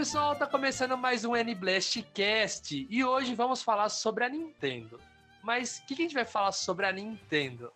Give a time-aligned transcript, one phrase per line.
[0.00, 4.98] Pessoal, tá começando mais um N-Blast Cast e hoje vamos falar sobre a Nintendo.
[5.42, 7.70] Mas o que, que a gente vai falar sobre a Nintendo?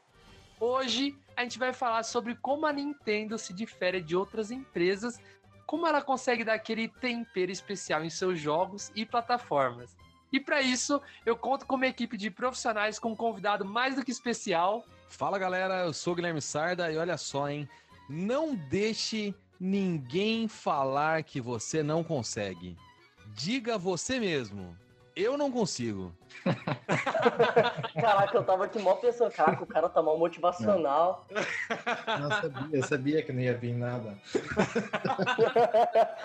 [0.58, 5.20] Hoje a gente vai falar sobre como a Nintendo se difere de outras empresas,
[5.66, 9.94] como ela consegue dar aquele tempero especial em seus jogos e plataformas.
[10.32, 14.02] E para isso, eu conto com uma equipe de profissionais com um convidado mais do
[14.02, 14.82] que especial.
[15.10, 17.68] Fala galera, eu sou o Guilherme Sarda e olha só, hein?
[18.08, 22.76] Não deixe ninguém falar que você não consegue.
[23.34, 24.76] Diga você mesmo.
[25.16, 26.12] Eu não consigo.
[27.94, 31.24] Caraca, eu tava aqui mó pensando, caraca, o cara tá mal motivacional.
[32.20, 34.18] Não sabia, eu sabia que não ia vir nada.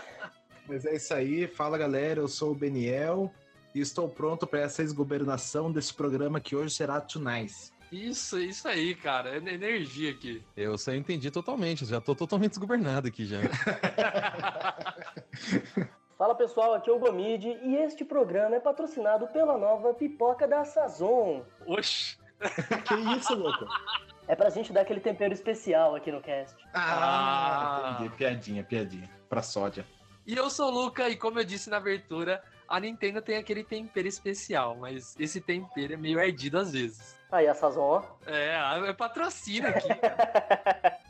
[0.67, 3.31] Mas é isso aí, fala galera, eu sou o Beniel
[3.73, 7.71] e estou pronto para essa esgobernação desse programa que hoje será Tunais.
[7.91, 10.43] Isso, isso aí, cara, é energia aqui.
[10.55, 13.39] Eu só entendi totalmente, já tô totalmente desgovernado aqui já.
[16.17, 20.65] Fala pessoal, aqui é o Gomide e este programa é patrocinado pela nova pipoca da
[20.65, 21.43] Sazon.
[21.65, 22.17] Oxi!
[22.85, 23.65] que isso, louco?
[24.27, 26.55] É pra gente dar aquele tempero especial aqui no cast.
[26.73, 27.97] Ah.
[27.99, 28.15] entendi.
[28.15, 29.09] Piadinha, piadinha.
[29.27, 29.85] Pra sódia.
[30.27, 33.63] E eu sou o Luca, e como eu disse na abertura, a Nintendo tem aquele
[33.63, 37.17] tempero especial, mas esse tempero é meio ardido às vezes.
[37.31, 38.03] Aí a Sazon, ó.
[38.25, 39.87] É, é patrocínio aqui.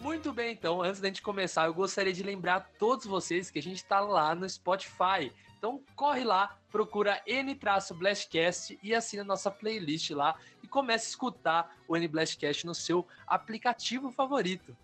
[0.00, 3.58] Muito bem, então, antes da gente começar, eu gostaria de lembrar a todos vocês que
[3.58, 5.30] a gente tá lá no Spotify.
[5.58, 11.94] Então corre lá, procura N-Blastcast e assina nossa playlist lá e comece a escutar o
[11.94, 14.74] N-Blastcast no seu aplicativo favorito.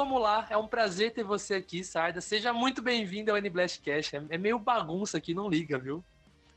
[0.00, 2.22] Vamos lá, é um prazer ter você aqui, Sarda.
[2.22, 4.16] Seja muito bem-vindo ao N-Blastcast.
[4.16, 6.02] É, é meio bagunça aqui, não liga, viu?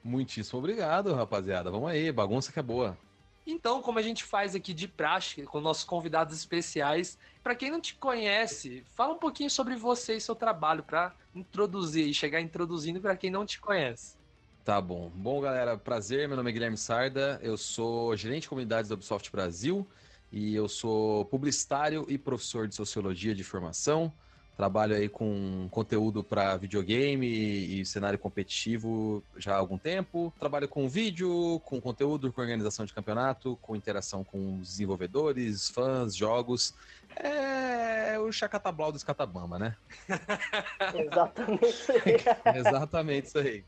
[0.02, 1.70] Muitíssimo obrigado, rapaziada.
[1.70, 2.98] Vamos aí, bagunça que é boa.
[3.46, 7.82] Então, como a gente faz aqui de praxe com nossos convidados especiais, para quem não
[7.82, 13.02] te conhece, fala um pouquinho sobre você e seu trabalho para introduzir e chegar introduzindo
[13.02, 14.16] para quem não te conhece.
[14.64, 15.12] Tá bom.
[15.14, 16.30] Bom, galera, prazer.
[16.30, 17.42] Meu nome é Guilherme Sarda.
[17.44, 19.86] Eu sou gerente de comunidades da Ubisoft Brasil
[20.34, 24.12] e eu sou publicitário e professor de sociologia de formação.
[24.58, 30.34] Trabalho aí com conteúdo para videogame e cenário competitivo já há algum tempo.
[30.40, 36.74] Trabalho com vídeo, com conteúdo, com organização de campeonato, com interação com desenvolvedores, fãs, jogos.
[37.16, 39.76] É o chacatablau do Escatabamba, né?
[40.94, 42.56] Exatamente isso aí.
[42.58, 43.64] Exatamente isso aí.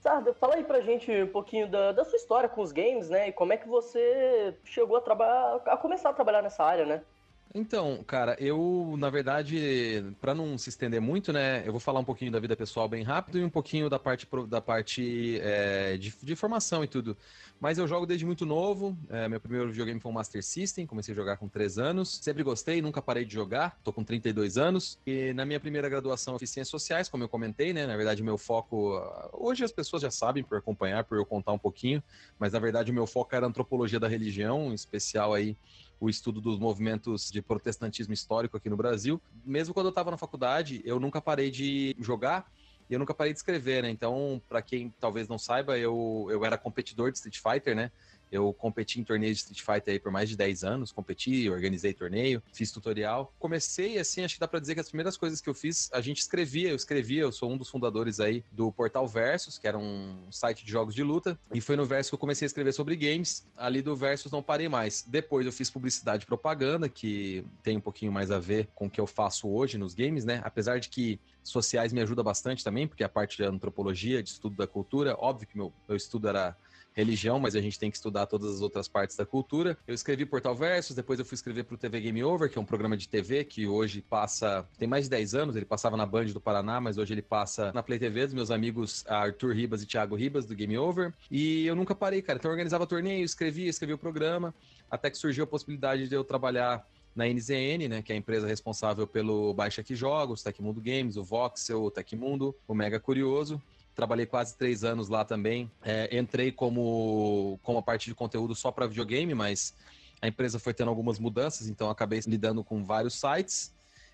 [0.00, 3.28] Sarda, fala aí pra gente um pouquinho da, da sua história com os games, né?
[3.28, 7.04] E como é que você chegou a trabalhar, a começar a trabalhar nessa área, né?
[7.52, 12.04] Então, cara, eu, na verdade, para não se estender muito, né, eu vou falar um
[12.04, 16.14] pouquinho da vida pessoal bem rápido e um pouquinho da parte, da parte é, de,
[16.22, 17.16] de formação e tudo.
[17.60, 18.96] Mas eu jogo desde muito novo.
[19.10, 22.18] É, meu primeiro videogame foi um Master System, comecei a jogar com 3 anos.
[22.22, 23.78] Sempre gostei, nunca parei de jogar.
[23.84, 24.98] Tô com 32 anos.
[25.06, 27.86] E na minha primeira graduação eu fiz Ciências Sociais, como eu comentei, né?
[27.86, 28.98] Na verdade, meu foco.
[29.34, 32.02] Hoje as pessoas já sabem por acompanhar, por eu contar um pouquinho.
[32.38, 35.54] Mas na verdade, o meu foco era antropologia da religião, em especial aí
[36.00, 39.20] o estudo dos movimentos de protestantismo histórico aqui no Brasil.
[39.44, 42.50] Mesmo quando eu estava na faculdade, eu nunca parei de jogar
[42.88, 43.90] e eu nunca parei de escrever, né?
[43.90, 47.92] Então, para quem talvez não saiba, eu, eu era competidor de Street Fighter, né?
[48.30, 51.92] Eu competi em torneios de Street Fighter aí por mais de 10 anos, competi, organizei
[51.92, 53.32] torneio, fiz tutorial.
[53.38, 56.00] Comecei, assim, acho que dá pra dizer que as primeiras coisas que eu fiz, a
[56.00, 59.78] gente escrevia, eu escrevia, eu sou um dos fundadores aí do Portal Versus, que era
[59.78, 62.72] um site de jogos de luta, e foi no Versus que eu comecei a escrever
[62.72, 63.46] sobre games.
[63.56, 65.02] Ali do Versus não parei mais.
[65.06, 68.90] Depois eu fiz publicidade e propaganda, que tem um pouquinho mais a ver com o
[68.90, 70.40] que eu faço hoje nos games, né?
[70.44, 74.56] Apesar de que sociais me ajuda bastante também, porque a parte de antropologia, de estudo
[74.56, 76.56] da cultura, óbvio que meu, meu estudo era
[76.94, 79.76] religião, mas a gente tem que estudar todas as outras partes da cultura.
[79.86, 82.60] Eu escrevi Portal Versus, depois eu fui escrever para o TV Game Over, que é
[82.60, 86.06] um programa de TV que hoje passa, tem mais de 10 anos, ele passava na
[86.06, 89.82] Band do Paraná, mas hoje ele passa na Play TV dos meus amigos Arthur Ribas
[89.82, 91.12] e Thiago Ribas, do Game Over.
[91.30, 92.38] E eu nunca parei, cara.
[92.38, 94.54] Então eu organizava torneio, escrevia, escrevia o programa,
[94.90, 98.46] até que surgiu a possibilidade de eu trabalhar na NZN, né, que é a empresa
[98.46, 103.60] responsável pelo Baixa Aqui Jogos, Tecmundo Games, o Voxel, o Tecmundo, o Mega Curioso
[103.94, 105.70] trabalhei quase três anos lá também.
[105.82, 109.74] É, entrei como, como a parte de conteúdo só para videogame, mas
[110.20, 113.72] a empresa foi tendo algumas mudanças, então acabei lidando com vários sites.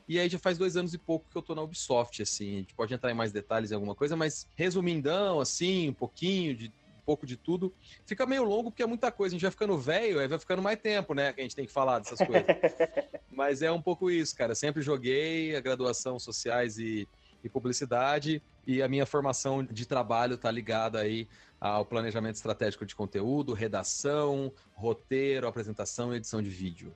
[0.08, 2.54] E aí já faz dois anos e pouco que eu tô na Ubisoft, assim.
[2.54, 6.54] A gente pode entrar em mais detalhes em alguma coisa, mas resumindão, assim, um pouquinho
[6.54, 7.72] de um pouco de tudo.
[8.04, 9.34] Fica meio longo porque é muita coisa.
[9.34, 11.32] A gente vai ficando velho, aí vai ficando mais tempo, né?
[11.32, 12.46] Que a gente tem que falar dessas coisas.
[13.30, 14.54] mas é um pouco isso, cara.
[14.54, 17.08] Sempre joguei a graduação sociais e
[17.46, 21.28] e publicidade, e a minha formação de trabalho está ligada aí
[21.60, 26.92] ao planejamento estratégico de conteúdo, redação, roteiro, apresentação e edição de vídeo.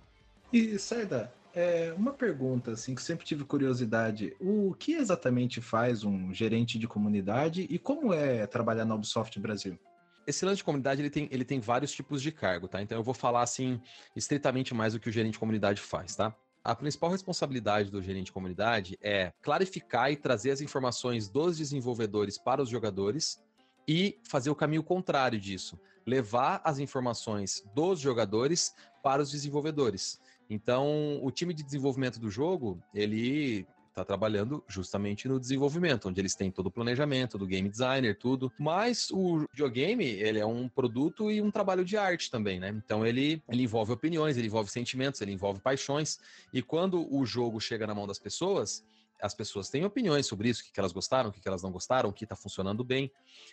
[0.53, 4.37] E, Sarda, é, uma pergunta assim que sempre tive curiosidade.
[4.41, 9.79] O que exatamente faz um gerente de comunidade e como é trabalhar na Ubisoft Brasil?
[10.27, 12.81] Esse lance de comunidade ele tem, ele tem vários tipos de cargo, tá?
[12.83, 13.81] Então eu vou falar assim
[14.15, 16.35] estritamente mais do que o gerente de comunidade faz, tá?
[16.63, 22.37] A principal responsabilidade do gerente de comunidade é clarificar e trazer as informações dos desenvolvedores
[22.37, 23.43] para os jogadores
[23.89, 30.21] e fazer o caminho contrário disso, levar as informações dos jogadores para os desenvolvedores.
[30.51, 36.35] Então, o time de desenvolvimento do jogo, ele está trabalhando justamente no desenvolvimento, onde eles
[36.35, 38.53] têm todo o planejamento do game designer, tudo.
[38.59, 42.69] Mas o videogame, ele é um produto e um trabalho de arte também, né?
[42.69, 46.19] Então ele, ele envolve opiniões, ele envolve sentimentos, ele envolve paixões.
[46.53, 48.83] E quando o jogo chega na mão das pessoas,
[49.21, 52.09] as pessoas têm opiniões sobre isso, o que elas gostaram, o que elas não gostaram,
[52.09, 53.11] o que está funcionando bem.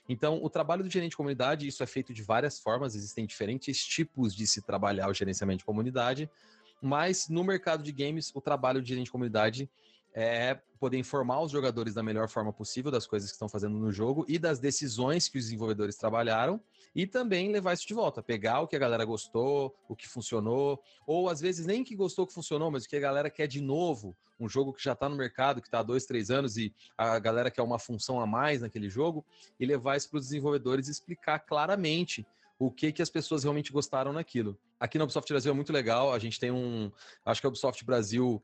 [0.08, 3.84] Então, o trabalho do gerente de comunidade, isso é feito de várias formas, existem diferentes
[3.86, 6.30] tipos de se trabalhar o gerenciamento de comunidade,
[6.82, 9.70] mas no mercado de games, o trabalho de gerente de comunidade
[10.20, 13.92] é poder informar os jogadores da melhor forma possível das coisas que estão fazendo no
[13.92, 16.60] jogo e das decisões que os desenvolvedores trabalharam
[16.96, 20.82] e também levar isso de volta, pegar o que a galera gostou, o que funcionou,
[21.06, 23.62] ou às vezes nem que gostou que funcionou, mas o que a galera quer de
[23.62, 26.74] novo, um jogo que já está no mercado, que está há dois, três anos e
[26.98, 29.24] a galera quer uma função a mais naquele jogo,
[29.60, 32.26] e levar isso para os desenvolvedores explicar claramente
[32.60, 34.58] o que, que as pessoas realmente gostaram naquilo.
[34.80, 36.92] Aqui no Ubisoft Brasil é muito legal, a gente tem um.
[37.26, 38.44] Acho que a Ubisoft Brasil,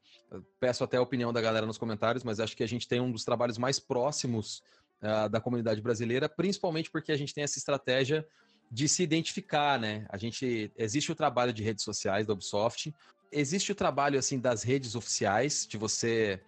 [0.60, 3.12] peço até a opinião da galera nos comentários, mas acho que a gente tem um
[3.12, 4.62] dos trabalhos mais próximos
[5.02, 8.26] uh, da comunidade brasileira, principalmente porque a gente tem essa estratégia
[8.72, 10.06] de se identificar, né?
[10.10, 12.94] A gente existe o trabalho de redes sociais da Ubisoft,
[13.32, 16.40] existe o trabalho assim das redes oficiais de você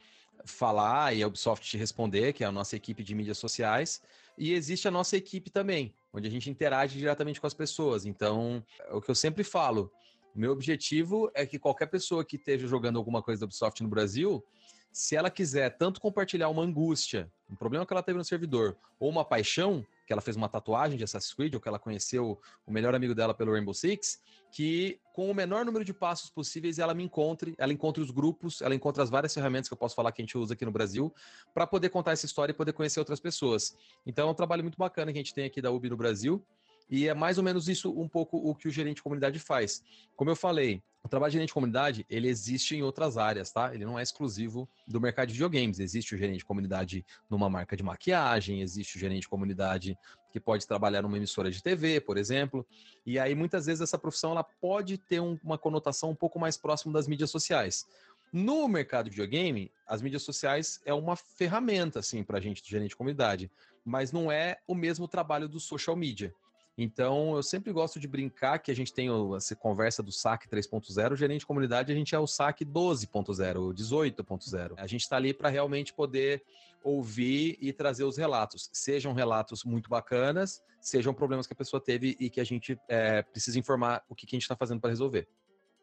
[0.45, 4.01] falar e a Ubisoft te responder, que é a nossa equipe de mídias sociais,
[4.38, 8.06] e existe a nossa equipe também, onde a gente interage diretamente com as pessoas.
[8.06, 9.91] Então, é o que eu sempre falo,
[10.33, 14.44] meu objetivo é que qualquer pessoa que esteja jogando alguma coisa da Ubisoft no Brasil,
[14.91, 19.09] se ela quiser tanto compartilhar uma angústia, um problema que ela teve no servidor, ou
[19.09, 22.71] uma paixão, que ela fez uma tatuagem de Assassin's Creed, ou que ela conheceu o
[22.71, 24.21] melhor amigo dela pelo Rainbow Six,
[24.51, 28.61] que com o menor número de passos possíveis ela me encontre, ela encontre os grupos,
[28.61, 30.71] ela encontre as várias ferramentas que eu posso falar que a gente usa aqui no
[30.71, 31.13] Brasil,
[31.53, 33.75] para poder contar essa história e poder conhecer outras pessoas.
[34.05, 36.45] Então é um trabalho muito bacana que a gente tem aqui da UB no Brasil,
[36.89, 39.83] e é mais ou menos isso um pouco o que o gerente de comunidade faz.
[40.15, 43.73] Como eu falei, o trabalho de gerente de comunidade, ele existe em outras áreas, tá?
[43.73, 45.79] Ele não é exclusivo do mercado de videogames.
[45.79, 49.95] Existe o gerente de comunidade numa marca de maquiagem, existe o gerente de comunidade
[50.31, 52.65] que pode trabalhar numa emissora de TV, por exemplo.
[53.05, 56.57] E aí, muitas vezes, essa profissão ela pode ter um, uma conotação um pouco mais
[56.57, 57.86] próxima das mídias sociais.
[58.33, 62.69] No mercado de videogame, as mídias sociais é uma ferramenta, assim, para a gente, de
[62.69, 63.50] gerente de comunidade,
[63.86, 66.33] mas não é o mesmo trabalho do social media.
[66.77, 71.13] Então, eu sempre gosto de brincar que a gente tem essa conversa do SAC 3.0,
[71.13, 74.74] o gerente de comunidade, a gente é o SAC 12.0, 18.0.
[74.77, 76.44] A gente está ali para realmente poder
[76.84, 82.15] ouvir e trazer os relatos, sejam relatos muito bacanas, sejam problemas que a pessoa teve
[82.20, 84.91] e que a gente é, precisa informar o que, que a gente está fazendo para
[84.91, 85.27] resolver.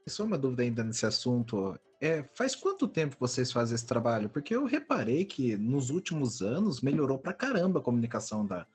[0.06, 1.78] Só uma dúvida ainda nesse assunto.
[2.00, 4.28] É, faz quanto tempo vocês fazem esse trabalho?
[4.28, 8.66] Porque eu reparei que nos últimos anos melhorou pra caramba a comunicação da,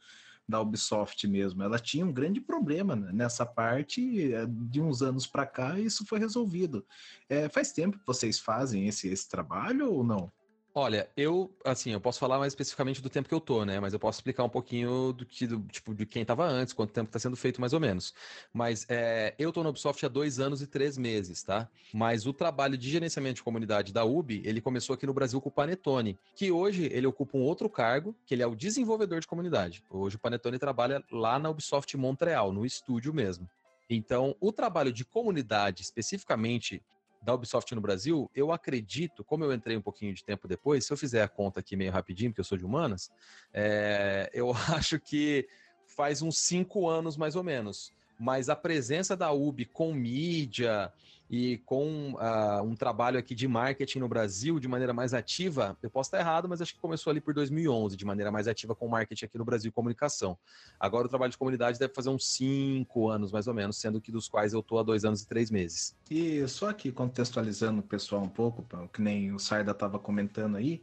[0.48, 1.62] da Ubisoft mesmo.
[1.62, 6.06] Ela tinha um grande problema nessa parte, eh, de uns anos para cá, e isso
[6.06, 6.86] foi resolvido.
[7.27, 10.32] É, faz tempo que vocês fazem esse, esse trabalho ou não?
[10.80, 13.80] Olha, eu, assim, eu posso falar mais especificamente do tempo que eu tô, né?
[13.80, 16.94] Mas eu posso explicar um pouquinho do que, do, tipo, de quem tava antes, quanto
[16.94, 18.14] tempo tá sendo feito mais ou menos.
[18.54, 21.68] Mas é, eu tô no Ubisoft há dois anos e três meses, tá?
[21.92, 25.50] Mas o trabalho de gerenciamento de comunidade da UB, ele começou aqui no Brasil com
[25.50, 29.26] o Panetone, que hoje ele ocupa um outro cargo, que ele é o desenvolvedor de
[29.26, 29.84] comunidade.
[29.90, 33.50] Hoje o Panetone trabalha lá na Ubisoft Montreal, no estúdio mesmo.
[33.90, 36.84] Então, o trabalho de comunidade, especificamente
[37.22, 40.94] da Ubisoft no Brasil, eu acredito, como eu entrei um pouquinho de tempo depois, se
[40.94, 43.12] eu fizer a conta aqui meio rapidinho, porque eu sou de humanas,
[43.54, 45.48] é, eu acho que
[45.86, 47.94] faz uns cinco anos mais ou menos.
[48.20, 50.92] Mas a presença da UB com mídia
[51.30, 55.90] e com uh, um trabalho aqui de marketing no Brasil de maneira mais ativa, eu
[55.90, 58.88] posso estar errado, mas acho que começou ali por 2011, de maneira mais ativa com
[58.88, 60.38] marketing aqui no Brasil e comunicação.
[60.80, 64.12] Agora o trabalho de comunidade deve fazer uns cinco anos mais ou menos, sendo que
[64.12, 65.96] dos quais eu estou há dois anos e três meses.
[66.10, 70.82] E só aqui contextualizando o pessoal um pouco, que nem o Sarda estava comentando aí,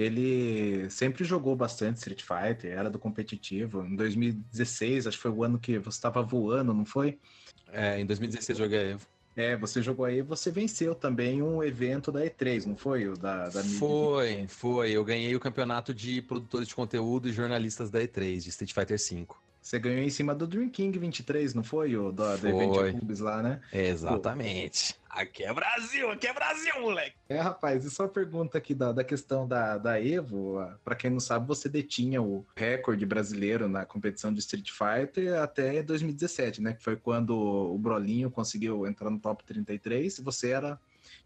[0.00, 3.84] ele sempre jogou bastante Street Fighter, era do competitivo.
[3.84, 7.18] Em 2016, acho que foi o ano que você estava voando, não foi?
[7.72, 9.06] É, em 2016 joguei Evo.
[9.36, 13.06] É, você jogou aí, você venceu também um evento da E3, não foi?
[13.06, 14.90] O da, da foi, foi.
[14.90, 18.98] Eu ganhei o campeonato de produtores de conteúdo e jornalistas da E3, de Street Fighter
[18.98, 19.26] V.
[19.62, 21.96] Você ganhou em cima do Dream King 23, não foi?
[21.96, 23.60] O do, do Event Clubs lá, né?
[23.72, 24.97] Exatamente.
[25.10, 27.16] Aqui é Brasil, aqui é Brasil, moleque.
[27.28, 30.58] É, rapaz, e só pergunta aqui da, da questão da, da Evo.
[30.84, 35.82] Para quem não sabe, você detinha o recorde brasileiro na competição de Street Fighter até
[35.82, 36.74] 2017, né?
[36.74, 40.78] Que foi quando o Brolinho conseguiu entrar no top 33 e você era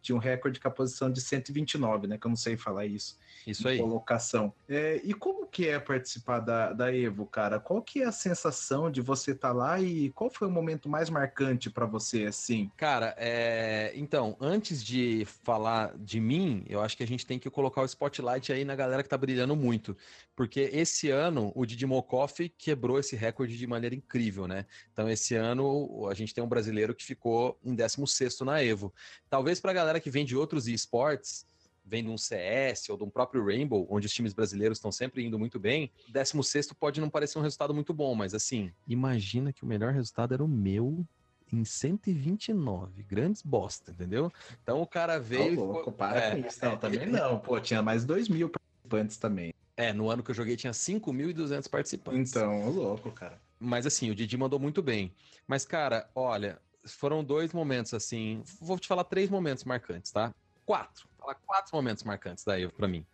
[0.03, 2.19] tinha um recorde com a posição de 129, né?
[2.19, 3.17] Que eu não sei falar isso.
[3.47, 3.79] Isso aí.
[3.79, 4.53] Colocação.
[4.69, 7.59] É, e como que é participar da, da Evo, cara?
[7.59, 10.89] Qual que é a sensação de você estar tá lá e qual foi o momento
[10.89, 12.71] mais marcante para você, assim?
[12.77, 13.93] Cara, é...
[13.95, 17.87] então, antes de falar de mim, eu acho que a gente tem que colocar o
[17.87, 19.97] spotlight aí na galera que tá brilhando muito.
[20.35, 24.67] Porque esse ano o Didi Mokoff quebrou esse recorde de maneira incrível, né?
[24.93, 28.93] Então, esse ano a gente tem um brasileiro que ficou em 16 na Evo.
[29.29, 31.47] Talvez pra galera que vem de outros esportes,
[31.85, 35.25] vem de um CS ou de um próprio Rainbow, onde os times brasileiros estão sempre
[35.25, 39.65] indo muito bem, 16 pode não parecer um resultado muito bom, mas assim, imagina que
[39.65, 41.05] o melhor resultado era o meu
[41.53, 43.03] em 129.
[43.03, 44.33] Grandes bosta, entendeu?
[44.63, 45.61] Então o cara veio.
[45.61, 46.65] Oh, louco, para é, com isso.
[46.65, 47.39] Não, também não.
[47.39, 49.53] Pô, tinha mais 2 mil participantes também.
[49.77, 52.31] É, no ano que eu joguei tinha 5.200 participantes.
[52.31, 53.39] Então, louco, cara.
[53.61, 55.13] Mas assim, o Didi mandou muito bem.
[55.47, 58.43] Mas, cara, olha, foram dois momentos assim.
[58.61, 60.35] Vou te falar três momentos marcantes, tá?
[60.65, 61.09] Quatro.
[61.19, 63.07] Falar quatro momentos marcantes da Evo para mim.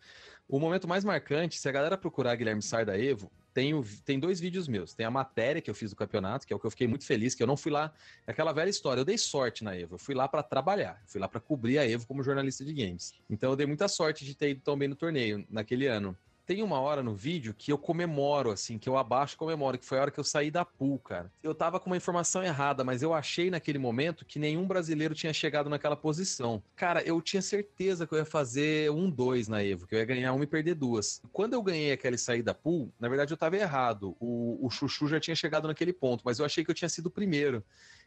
[0.49, 4.19] O momento mais marcante, se a galera procurar Guilherme Sar da Evo, tem, o, tem
[4.19, 4.95] dois vídeos meus.
[4.95, 7.05] Tem a matéria que eu fiz do campeonato, que é o que eu fiquei muito
[7.05, 7.93] feliz, que eu não fui lá.
[8.27, 9.97] É aquela velha história, eu dei sorte na Evo.
[9.97, 13.13] Eu fui lá para trabalhar, fui lá para cobrir a Evo como jornalista de games.
[13.29, 16.17] Então eu dei muita sorte de ter ido tão bem no torneio naquele ano
[16.49, 19.85] tem uma hora no vídeo que eu comemoro, assim, que eu abaixo e comemoro, que
[19.85, 21.31] foi a hora que eu saí da pool, cara.
[21.43, 25.31] Eu tava com uma informação errada, mas eu achei naquele momento que nenhum brasileiro tinha
[25.31, 26.63] chegado naquela posição.
[26.75, 30.07] Cara, eu tinha certeza que eu ia fazer um dois na Evo, que eu ia
[30.07, 31.21] ganhar uma e perder duas.
[31.35, 34.17] Quando eu ganhei aquele sair da pool, na verdade eu tava errado.
[34.19, 37.09] O, o Chuchu já tinha chegado naquele ponto, mas eu achei que eu tinha sido
[37.09, 37.63] o primeiro.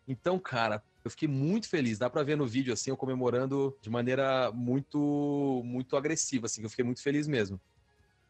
[0.07, 1.99] Então, cara, eu fiquei muito feliz.
[1.99, 6.69] Dá para ver no vídeo assim eu comemorando de maneira muito muito agressiva assim, eu
[6.71, 7.61] fiquei muito feliz mesmo.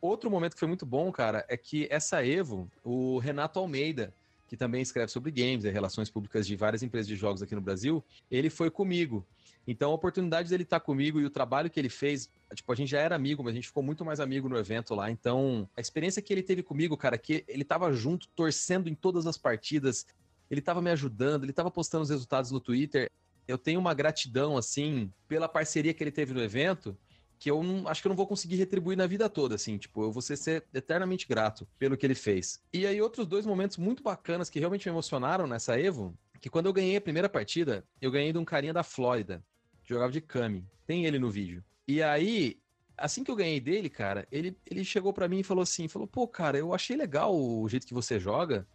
[0.02, 4.12] Outro momento que foi muito bom, cara, é que essa Evo, o Renato Almeida,
[4.48, 7.62] que também escreve sobre games e relações públicas de várias empresas de jogos aqui no
[7.62, 9.24] Brasil, ele foi comigo.
[9.68, 12.90] Então a oportunidade dele estar comigo e o trabalho que ele fez, tipo, a gente
[12.90, 15.12] já era amigo, mas a gente ficou muito mais amigo no evento lá.
[15.12, 19.28] Então, a experiência que ele teve comigo, cara, que ele tava junto, torcendo em todas
[19.28, 20.08] as partidas,
[20.50, 23.10] ele tava me ajudando, ele tava postando os resultados no Twitter.
[23.48, 26.98] Eu tenho uma gratidão, assim, pela parceria que ele teve no evento
[27.42, 30.04] que eu não, acho que eu não vou conseguir retribuir na vida toda, assim, tipo,
[30.04, 32.62] eu vou ser, eternamente grato pelo que ele fez.
[32.72, 36.68] E aí, outros dois momentos muito bacanas que realmente me emocionaram nessa Evo, que quando
[36.68, 39.44] eu ganhei a primeira partida, eu ganhei de um carinha da Flórida,
[39.84, 40.64] que jogava de Kami.
[40.86, 41.64] Tem ele no vídeo.
[41.88, 42.60] E aí,
[42.96, 46.08] assim que eu ganhei dele, cara, ele, ele chegou para mim e falou assim, falou,
[46.08, 48.68] pô, cara, eu achei legal o jeito que você joga,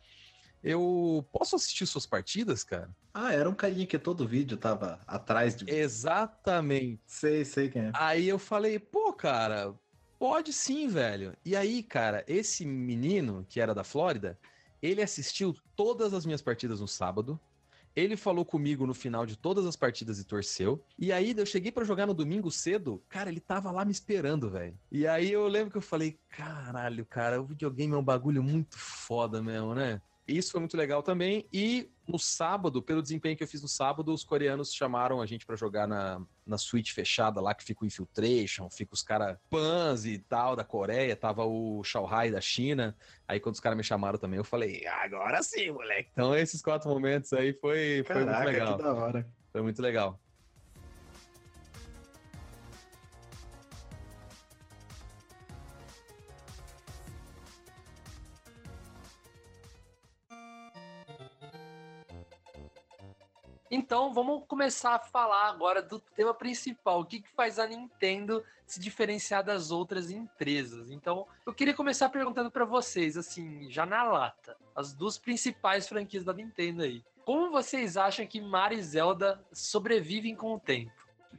[0.67, 2.91] eu posso assistir suas partidas, cara?
[3.15, 5.71] Ah, era um carinha que todo vídeo tava atrás de.
[5.71, 7.01] Exatamente.
[7.07, 7.91] Sei, sei quem é.
[7.95, 9.73] Aí eu falei, pô, cara,
[10.19, 11.37] pode sim, velho.
[11.45, 14.37] E aí, cara, esse menino que era da Flórida,
[14.83, 17.39] ele assistiu todas as minhas partidas no sábado.
[17.95, 20.85] Ele falou comigo no final de todas as partidas e torceu.
[20.99, 24.51] E aí eu cheguei para jogar no domingo cedo, cara, ele tava lá me esperando,
[24.51, 24.77] velho.
[24.91, 28.77] E aí eu lembro que eu falei, caralho, cara, o videogame é um bagulho muito
[28.77, 30.03] foda mesmo, né?
[30.27, 31.47] Isso foi muito legal também.
[31.53, 35.47] E no sábado, pelo desempenho que eu fiz no sábado, os coreanos chamaram a gente
[35.47, 40.05] pra jogar na, na suíte fechada lá, que fica o Infiltration, fica os caras Pans
[40.05, 42.97] e tal da Coreia, tava o Shanghai da China.
[43.29, 46.11] Aí quando os caras me chamaram também, eu falei, agora sim, moleque.
[46.13, 48.77] Então esses quatro momentos aí foi, foi muito Caraca, legal.
[48.77, 49.29] que da hora.
[49.53, 50.21] Foi muito legal.
[63.77, 67.01] Então, vamos começar a falar agora do tema principal.
[67.01, 70.91] O que, que faz a Nintendo se diferenciar das outras empresas?
[70.91, 76.25] Então, eu queria começar perguntando para vocês, assim, já na lata, as duas principais franquias
[76.25, 77.05] da Nintendo aí.
[77.27, 80.93] Como vocês acham que Mario e Zelda sobrevivem com o tempo?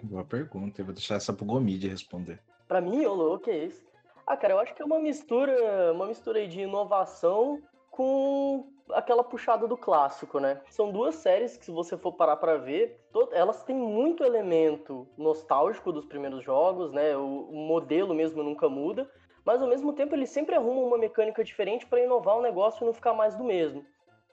[0.04, 2.40] Boa pergunta, eu vou deixar essa pro Gomid responder.
[2.68, 3.84] Pra mim, ô louco, que é isso?
[4.28, 9.24] Ah, cara, eu acho que é uma mistura, uma mistura aí de inovação com aquela
[9.24, 10.62] puxada do clássico, né?
[10.70, 13.00] São duas séries que, se você for parar pra ver,
[13.32, 17.16] elas têm muito elemento nostálgico dos primeiros jogos, né?
[17.18, 19.10] O, modelo mesmo nunca muda,
[19.46, 22.86] mas ao mesmo tempo eles sempre arrumam uma mecânica diferente pra inovar o negócio e
[22.86, 23.86] não ficar mais do mesmo.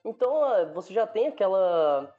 [0.04, 2.14] Então, ah, você já tem aquela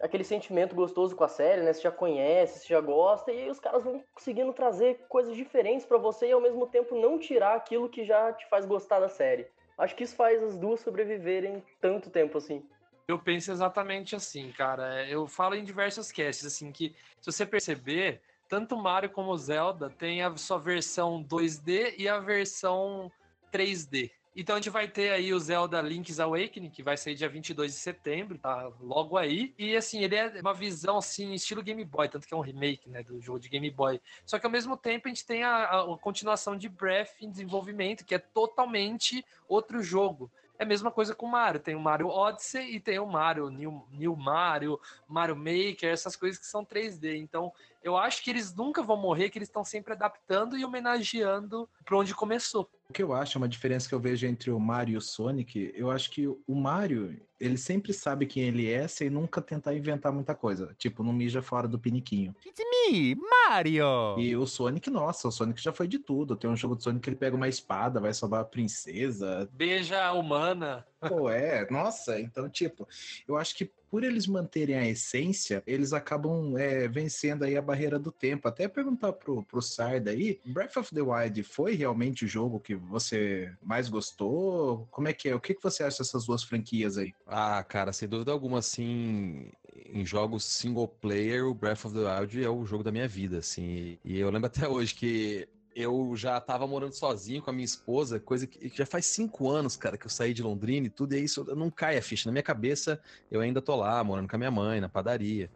[0.00, 1.72] aquele sentimento gostoso com a série, né?
[1.72, 5.98] Você já conhece, você já gosta, e os caras vão conseguindo trazer coisas diferentes pra
[5.98, 9.46] você e ao mesmo tempo não tirar aquilo que já te faz gostar da série.
[9.78, 12.62] Acho que isso faz as duas sobreviverem tanto tempo assim.
[13.08, 15.06] Eu penso exatamente assim, cara.
[15.08, 20.22] Eu falo em diversos casts, assim, que se você perceber, tanto Mario como Zelda tem
[20.22, 23.10] a sua versão 2D e a versão
[23.52, 24.10] 3D.
[24.38, 27.72] Então a gente vai ter aí o Zelda Link's Awakening, que vai sair dia 22
[27.72, 29.54] de setembro, tá logo aí.
[29.58, 32.90] E assim, ele é uma visão assim, estilo Game Boy, tanto que é um remake,
[32.90, 33.98] né, do jogo de Game Boy.
[34.26, 38.04] Só que ao mesmo tempo a gente tem a, a- continuação de Breath em desenvolvimento,
[38.04, 40.30] que é totalmente outro jogo.
[40.58, 41.60] É a mesma coisa com o Mario.
[41.60, 46.38] Tem o Mario Odyssey e tem o Mario, New, New Mario, Mario Maker, essas coisas
[46.38, 47.16] que são 3D.
[47.16, 47.52] Então,
[47.82, 51.96] eu acho que eles nunca vão morrer, que eles estão sempre adaptando e homenageando para
[51.98, 52.68] onde começou.
[52.88, 55.72] O que eu acho, uma diferença que eu vejo entre o Mario e o Sonic,
[55.74, 60.12] eu acho que o Mario, ele sempre sabe quem ele é sem nunca tentar inventar
[60.12, 60.72] muita coisa.
[60.78, 62.34] Tipo, não mija fora do piniquinho.
[62.46, 64.18] It's me, Mario!
[64.18, 66.36] E o Sonic, nossa, o Sonic já foi de tudo.
[66.36, 69.48] Tem um jogo do Sonic que ele pega uma espada, vai salvar a princesa.
[69.52, 70.86] Beija a humana.
[71.00, 72.88] Pô, é, nossa, então, tipo,
[73.26, 77.98] eu acho que por eles manterem a essência, eles acabam é, vencendo aí a barreira
[77.98, 78.48] do tempo.
[78.48, 82.75] Até perguntar pro, pro Sarda aí, Breath of the Wild foi realmente o jogo que
[82.76, 84.86] você mais gostou?
[84.90, 85.34] Como é que é?
[85.34, 87.12] O que, que você acha dessas duas franquias aí?
[87.26, 89.50] Ah, cara, sem dúvida alguma, assim,
[89.92, 93.38] em jogos single player, o Breath of the Wild é o jogo da minha vida,
[93.38, 93.98] assim.
[94.04, 98.18] E eu lembro até hoje que eu já tava morando sozinho com a minha esposa,
[98.18, 101.22] coisa que, já faz cinco anos, cara, que eu saí de Londrina e tudo, e
[101.22, 102.28] isso não cai a ficha.
[102.28, 102.98] Na minha cabeça,
[103.30, 105.50] eu ainda tô lá, morando com a minha mãe, na padaria.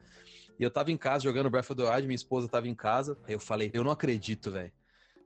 [0.58, 3.16] E eu tava em casa jogando Breath of the Wild, minha esposa tava em casa.
[3.26, 4.70] Aí eu falei, eu não acredito, velho.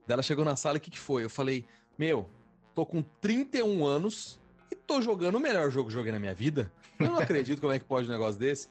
[0.07, 1.25] Daí ela chegou na sala, o que que foi?
[1.25, 1.65] Eu falei,
[1.97, 2.29] meu,
[2.73, 4.39] tô com 31 anos
[4.71, 6.71] e tô jogando o melhor jogo que joguei na minha vida.
[6.99, 8.67] Eu não acredito como é que pode um negócio desse.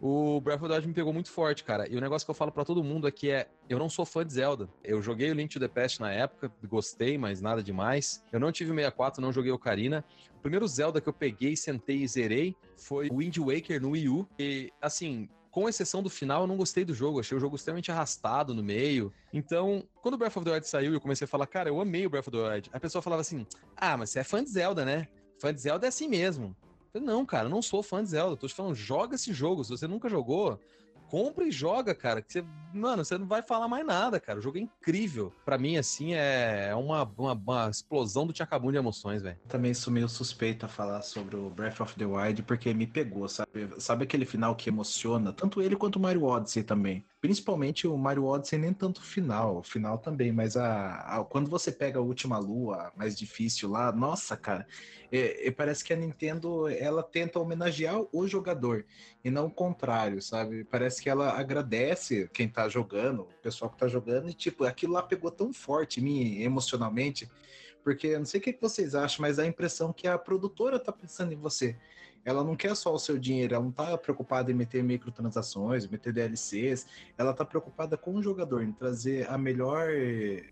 [0.00, 1.88] O Breath of the Wild me pegou muito forte, cara.
[1.88, 4.26] E o negócio que eu falo pra todo mundo que é, eu não sou fã
[4.26, 4.68] de Zelda.
[4.84, 8.22] Eu joguei o Link to the Past na época, gostei, mas nada demais.
[8.30, 10.04] Eu não tive o 64, não joguei Ocarina.
[10.36, 14.08] O primeiro Zelda que eu peguei, sentei e zerei foi o Wind Waker no Wii
[14.08, 14.28] U.
[14.38, 17.18] E, assim, com exceção do final, eu não gostei do jogo.
[17.18, 19.10] Achei o jogo extremamente arrastado no meio.
[19.32, 21.80] Então, quando o Breath of the Wild saiu e eu comecei a falar, cara, eu
[21.80, 22.70] amei o Breath of the Wild.
[22.74, 25.08] A pessoa falava assim, ah, mas você é fã de Zelda, né?
[25.38, 26.54] Fã de Zelda é assim mesmo.
[26.92, 28.32] Eu, não, cara, eu não sou fã de Zelda.
[28.32, 29.64] Eu tô te falando, joga esse jogo.
[29.64, 30.60] Se você nunca jogou,
[31.08, 32.20] compra e joga, cara.
[32.20, 32.44] Que você,
[32.76, 34.38] mano, você não vai falar mais nada, cara.
[34.38, 35.32] O jogo é incrível.
[35.44, 39.36] Pra mim, assim, é uma, uma, uma explosão do tchacabum de emoções, velho.
[39.48, 43.28] Também sou meio suspeito a falar sobre o Breath of the Wild porque me pegou,
[43.28, 43.68] sabe?
[43.78, 45.32] Sabe aquele final que emociona?
[45.32, 47.04] Tanto ele quanto o Mario Odyssey também.
[47.20, 51.50] Principalmente o Mario Odyssey, nem tanto o final, o final também, mas a, a- quando
[51.50, 54.66] você pega a última lua, mais difícil lá, nossa, cara,
[55.10, 58.84] é- é- parece que a Nintendo ela tenta homenagear o jogador
[59.24, 60.62] e não o contrário, sabe?
[60.64, 64.92] Parece que ela agradece quem tá jogando, o pessoal que tá jogando, e tipo, aquilo
[64.94, 67.30] lá pegou tão forte em mim emocionalmente,
[67.82, 70.92] porque eu não sei o que vocês acham, mas a impressão que a produtora tá
[70.92, 71.76] pensando em você.
[72.24, 76.12] Ela não quer só o seu dinheiro, ela não tá preocupada em meter microtransações, meter
[76.12, 76.84] DLCs,
[77.16, 79.90] ela tá preocupada com o jogador, em trazer a melhor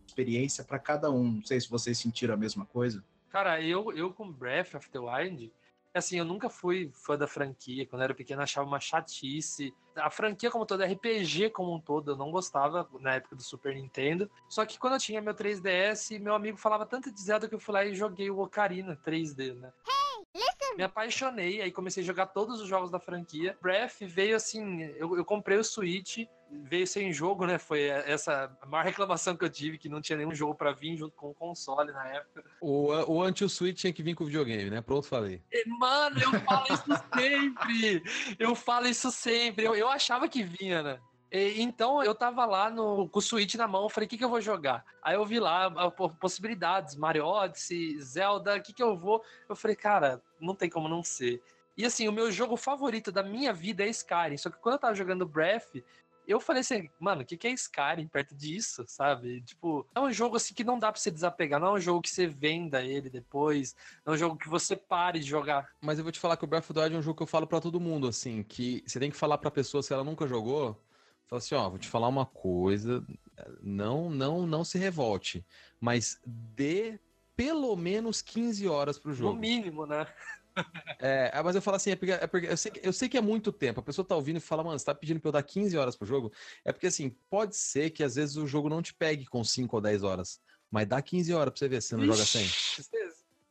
[0.06, 1.32] experiência para cada um.
[1.32, 3.02] Não sei se vocês sentiram a mesma coisa.
[3.28, 5.52] Cara, eu, eu com Breath of the Wild,
[5.98, 7.86] assim, eu nunca fui fã da franquia.
[7.86, 9.72] Quando eu era pequeno, eu achava uma chatice.
[9.94, 13.74] A franquia como toda, RPG como um todo, eu não gostava na época do Super
[13.74, 14.30] Nintendo.
[14.48, 17.60] Só que quando eu tinha meu 3DS, meu amigo falava tanto de Zelda que eu
[17.60, 19.72] fui lá e joguei o Ocarina 3D, né?
[20.76, 23.56] Me apaixonei, aí comecei a jogar todos os jogos da franquia.
[23.60, 27.58] Breath veio assim, eu, eu comprei o Switch, veio sem jogo, né?
[27.58, 30.96] Foi essa a maior reclamação que eu tive, que não tinha nenhum jogo pra vir
[30.96, 32.44] junto com o console na época.
[32.60, 34.80] O, o anti-switch tinha que vir com o videogame, né?
[34.80, 35.42] Pronto, falei.
[35.52, 38.02] E, Mano, eu falo isso sempre!
[38.38, 39.64] Eu falo isso sempre.
[39.64, 41.00] Eu, eu achava que vinha, né?
[41.34, 44.24] E, então eu tava lá no, com o Switch na mão, falei, o que, que
[44.24, 44.84] eu vou jogar?
[45.02, 49.20] Aí eu vi lá a, po- possibilidades, Mario Odyssey, Zelda, o que, que eu vou?
[49.48, 51.42] Eu falei, cara, não tem como não ser.
[51.76, 54.36] E assim, o meu jogo favorito da minha vida é Skyrim.
[54.36, 55.74] Só que quando eu tava jogando Breath,
[56.24, 59.42] eu falei assim, mano, o que, que é Skyrim perto disso, sabe?
[59.42, 62.00] Tipo, é um jogo assim que não dá pra você desapegar, não é um jogo
[62.00, 63.74] que você venda ele depois,
[64.06, 65.68] não é um jogo que você pare de jogar.
[65.82, 67.24] Mas eu vou te falar que o Breath of the Wild é um jogo que
[67.24, 70.04] eu falo pra todo mundo, assim, que você tem que falar pra pessoa se ela
[70.04, 70.80] nunca jogou,
[71.26, 73.04] Fala assim, ó, vou te falar uma coisa,
[73.62, 75.44] não, não, não se revolte,
[75.80, 76.98] mas dê
[77.36, 79.34] pelo menos 15 horas pro jogo.
[79.34, 80.06] No mínimo, né?
[81.00, 83.18] É, é, mas eu falo assim, é porque, é porque eu, sei, eu, sei, que
[83.18, 83.80] é muito tempo.
[83.80, 85.96] A pessoa tá ouvindo e fala, mano, você tá pedindo pra eu dar 15 horas
[85.96, 86.32] pro jogo?
[86.64, 89.76] É porque assim, pode ser que às vezes o jogo não te pegue com 5
[89.76, 92.26] ou 10 horas, mas dá 15 horas pra você ver se você não Ixi, joga
[92.26, 92.48] 100.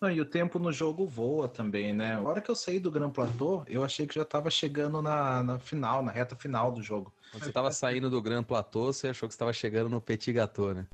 [0.04, 2.16] Não, e o tempo no jogo voa também, né?
[2.16, 5.42] A hora que eu saí do Gran Platô, eu achei que já tava chegando na,
[5.42, 7.14] na final, na reta final do jogo.
[7.32, 10.34] Quando você tava saindo do Grand Plateau, você achou que você tava chegando no Petit
[10.34, 10.86] Gâteau, né?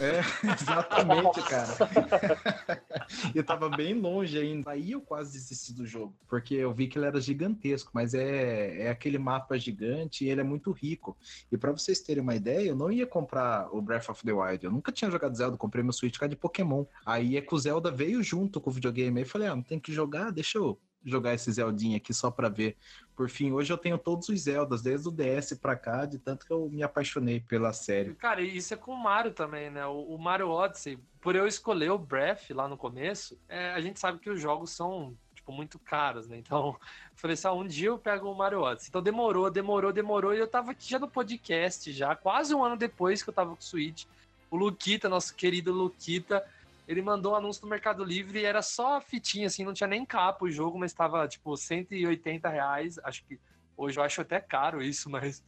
[0.00, 0.20] É,
[0.58, 1.76] exatamente, cara.
[3.34, 4.70] eu tava bem longe ainda.
[4.70, 8.86] Aí eu quase desisti do jogo, porque eu vi que ele era gigantesco, mas é,
[8.86, 11.16] é aquele mapa gigante e ele é muito rico.
[11.52, 14.64] E pra vocês terem uma ideia, eu não ia comprar o Breath of the Wild.
[14.64, 16.84] Eu nunca tinha jogado Zelda, comprei meu Switch cara de Pokémon.
[17.04, 19.18] Aí é que o Zelda veio junto com o videogame.
[19.18, 22.30] Aí eu falei, ah, não tem que jogar, deixa eu jogar esse Zeldinha aqui só
[22.30, 22.76] pra ver.
[23.16, 26.46] Por fim, hoje eu tenho todos os Zeldas, desde o DS pra cá, de tanto
[26.46, 28.14] que eu me apaixonei pela série.
[28.14, 29.84] Cara, isso é com o Mario também, né?
[29.86, 34.18] O, Mario Odyssey, por eu escolher o Breath lá no começo, é, a gente sabe
[34.18, 36.38] que os jogos são, tipo, muito caros, né?
[36.38, 36.76] Então,
[37.14, 38.88] falei assim, ah, um dia eu pego o Mario Odyssey.
[38.88, 42.76] Então demorou, demorou, demorou, e eu tava aqui já no podcast, já, quase um ano
[42.76, 44.04] depois que eu tava com o Switch.
[44.50, 46.44] O Luquita, nosso querido Luquita,
[46.90, 50.04] ele mandou um anúncio no Mercado Livre e era só fitinha, assim, não tinha nem
[50.04, 52.98] capa o jogo, mas tava, tipo, 180 reais.
[53.04, 53.38] Acho que
[53.76, 55.40] hoje eu acho até caro isso, mas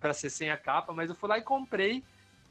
[0.00, 2.02] para ser sem a capa, mas eu fui lá e comprei.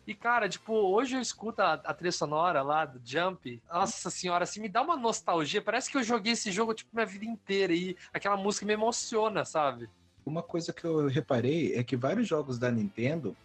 [0.05, 3.59] E, cara, tipo, hoje eu escuto a, a trilha sonora lá do Jump.
[3.67, 5.59] Nossa senhora, assim, me dá uma nostalgia.
[5.59, 7.73] Parece que eu joguei esse jogo, tipo, minha vida inteira.
[7.73, 9.89] E aquela música me emociona, sabe?
[10.23, 13.35] Uma coisa que eu reparei é que vários jogos da Nintendo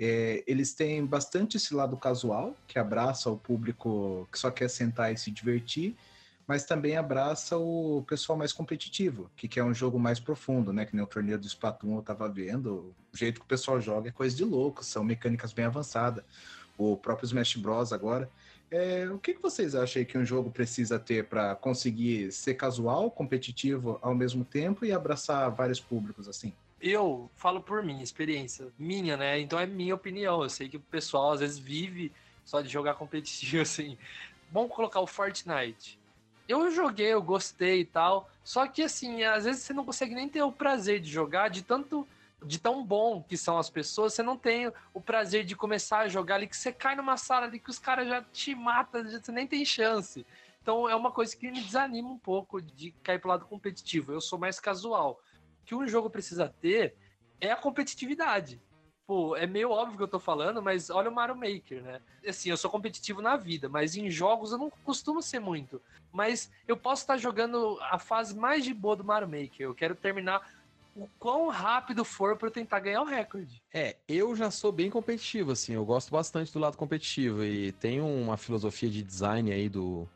[0.00, 5.12] é, eles têm bastante esse lado casual, que abraça o público que só quer sentar
[5.12, 5.94] e se divertir,
[6.46, 10.86] mas também abraça o pessoal mais competitivo, que quer um jogo mais profundo, né?
[10.86, 14.08] Que nem o torneio do Splatoon eu tava vendo, o jeito que o pessoal joga
[14.08, 16.24] é coisa de louco, são mecânicas bem avançadas.
[16.78, 17.92] O próprio Smash Bros.
[17.92, 18.28] agora.
[18.70, 23.10] É, o que, que vocês acham que um jogo precisa ter para conseguir ser casual,
[23.10, 26.54] competitivo ao mesmo tempo e abraçar vários públicos assim?
[26.80, 29.38] Eu falo por mim, experiência minha, né?
[29.38, 30.42] Então é minha opinião.
[30.42, 32.10] Eu sei que o pessoal às vezes vive
[32.44, 33.98] só de jogar competitivo, assim.
[34.50, 35.98] Vamos colocar o Fortnite.
[36.48, 38.28] Eu joguei, eu gostei e tal.
[38.42, 41.62] Só que assim, às vezes você não consegue nem ter o prazer de jogar de
[41.62, 42.06] tanto.
[42.42, 46.08] De tão bom que são as pessoas, você não tem o prazer de começar a
[46.08, 49.30] jogar ali, que você cai numa sala ali que os caras já te matam, você
[49.30, 50.24] nem tem chance.
[50.62, 54.10] Então é uma coisa que me desanima um pouco de cair pro lado competitivo.
[54.10, 55.20] Eu sou mais casual.
[55.70, 56.96] Que um jogo precisa ter
[57.40, 58.60] é a competitividade.
[59.06, 62.00] Pô, é meio óbvio que eu tô falando, mas olha o Mario Maker, né?
[62.26, 65.80] Assim, eu sou competitivo na vida, mas em jogos eu não costumo ser muito.
[66.12, 69.60] Mas eu posso estar jogando a fase mais de boa do Mario Maker.
[69.60, 70.44] Eu quero terminar
[70.96, 73.62] o quão rápido for pra eu tentar ganhar o recorde.
[73.72, 78.00] É, eu já sou bem competitivo, assim, eu gosto bastante do lado competitivo e tem
[78.00, 80.08] uma filosofia de design aí do,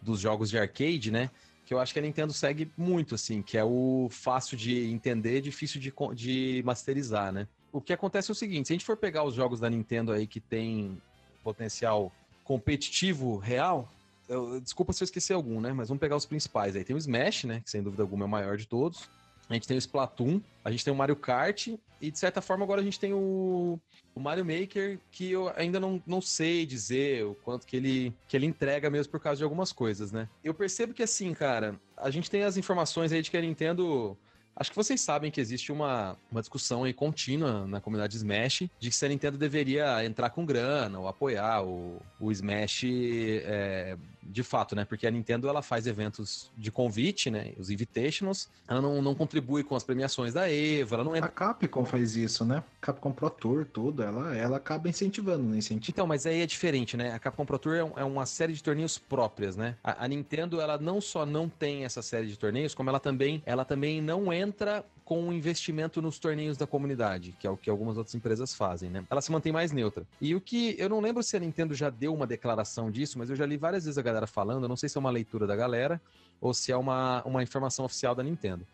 [0.00, 1.30] dos jogos de arcade, né?
[1.66, 5.40] Que eu acho que a Nintendo segue muito, assim, que é o fácil de entender,
[5.40, 7.48] difícil de, de masterizar, né?
[7.72, 10.12] O que acontece é o seguinte, se a gente for pegar os jogos da Nintendo
[10.12, 11.00] aí que tem
[11.42, 12.12] potencial
[12.44, 13.90] competitivo real,
[14.28, 15.72] eu- desculpa se eu esqueci algum, né?
[15.72, 16.84] Mas vamos pegar os principais aí.
[16.84, 17.60] Tem o Smash, né?
[17.60, 19.08] Que sem dúvida alguma é o maior de todos.
[19.48, 21.68] A gente tem o Splatoon, a gente tem o Mario Kart
[22.00, 23.78] e, de certa forma, agora a gente tem o,
[24.14, 28.36] o Mario Maker, que eu ainda não, não sei dizer o quanto que ele, que
[28.36, 30.28] ele entrega mesmo por causa de algumas coisas, né?
[30.42, 34.16] Eu percebo que, assim, cara, a gente tem as informações aí de que a Nintendo...
[34.56, 38.88] Acho que vocês sabem que existe uma, uma discussão aí contínua na comunidade Smash de
[38.88, 43.96] que se a Nintendo deveria entrar com grana ou apoiar o, o Smash é,
[44.26, 44.84] de fato, né?
[44.84, 47.52] Porque a Nintendo ela faz eventos de convite, né?
[47.58, 48.48] Os invitationals.
[48.66, 51.30] Ela não, não contribui com as premiações da EVA, ela não A entra.
[51.30, 52.62] Capcom faz isso, né?
[52.80, 55.90] Capcom Pro Tour, tudo, ela, ela acaba incentivando, não incentiva.
[55.94, 57.12] Então, mas aí é diferente, né?
[57.12, 59.76] A Capcom Pro Tour é, um- é uma série de torneios próprias, né?
[59.82, 63.42] A, a Nintendo, ela não só não tem essa série de torneios, como ela também,
[63.46, 67.68] ela também não entra com um investimento nos torneios da comunidade, que é o que
[67.68, 69.04] algumas outras empresas fazem, né?
[69.10, 70.06] Ela se mantém mais neutra.
[70.20, 73.28] E o que eu não lembro se a Nintendo já deu uma declaração disso, mas
[73.28, 75.46] eu já li várias vezes a galera falando, eu não sei se é uma leitura
[75.46, 76.00] da galera
[76.40, 78.66] ou se é uma, uma informação oficial da Nintendo.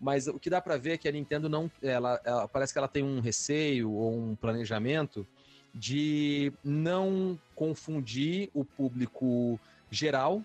[0.00, 2.78] Mas o que dá pra ver é que a Nintendo não, ela, ela- parece que
[2.78, 5.26] ela tem um receio ou um planejamento
[5.74, 10.42] de não confundir o público geral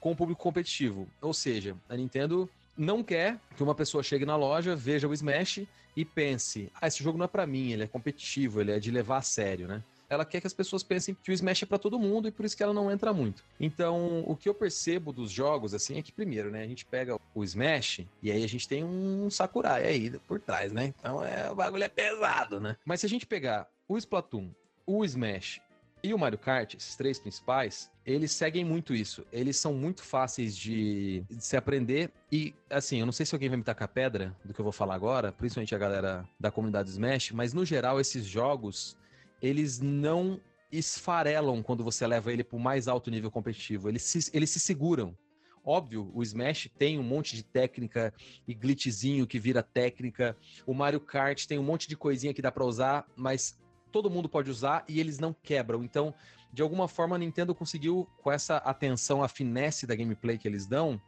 [0.00, 1.08] com o público competitivo.
[1.20, 5.66] Ou seja, a Nintendo não quer que uma pessoa chegue na loja, veja o Smash
[5.96, 8.90] e pense: ah, esse jogo não é pra mim, ele é competitivo, ele é de
[8.90, 9.82] levar a sério, né?
[10.08, 12.46] Ela quer que as pessoas pensem que o Smash é pra todo mundo e por
[12.46, 13.44] isso que ela não entra muito.
[13.60, 17.18] Então, o que eu percebo dos jogos, assim, é que primeiro, né, a gente pega
[17.34, 20.94] o Smash e aí a gente tem um Sakurai aí por trás, né?
[20.98, 22.76] Então, é, o bagulho é pesado, né?
[22.86, 24.50] Mas se a gente pegar o Splatoon,
[24.86, 25.60] o Smash
[26.02, 29.26] e o Mario Kart, esses três principais, eles seguem muito isso.
[29.32, 32.10] Eles são muito fáceis de, de se aprender.
[32.30, 34.72] E, assim, eu não sei se alguém vai me tacar pedra do que eu vou
[34.72, 38.96] falar agora, principalmente a galera da comunidade Smash, mas no geral, esses jogos,
[39.42, 43.88] eles não esfarelam quando você leva ele para o mais alto nível competitivo.
[43.88, 45.16] Eles se, eles se seguram.
[45.64, 48.14] Óbvio, o Smash tem um monte de técnica
[48.46, 50.36] e glitchzinho que vira técnica.
[50.66, 53.58] O Mario Kart tem um monte de coisinha que dá para usar, mas
[53.90, 55.82] todo mundo pode usar e eles não quebram.
[55.82, 56.14] Então,
[56.52, 60.66] de alguma forma, a Nintendo conseguiu, com essa atenção à finesse da gameplay que eles
[60.66, 61.00] dão,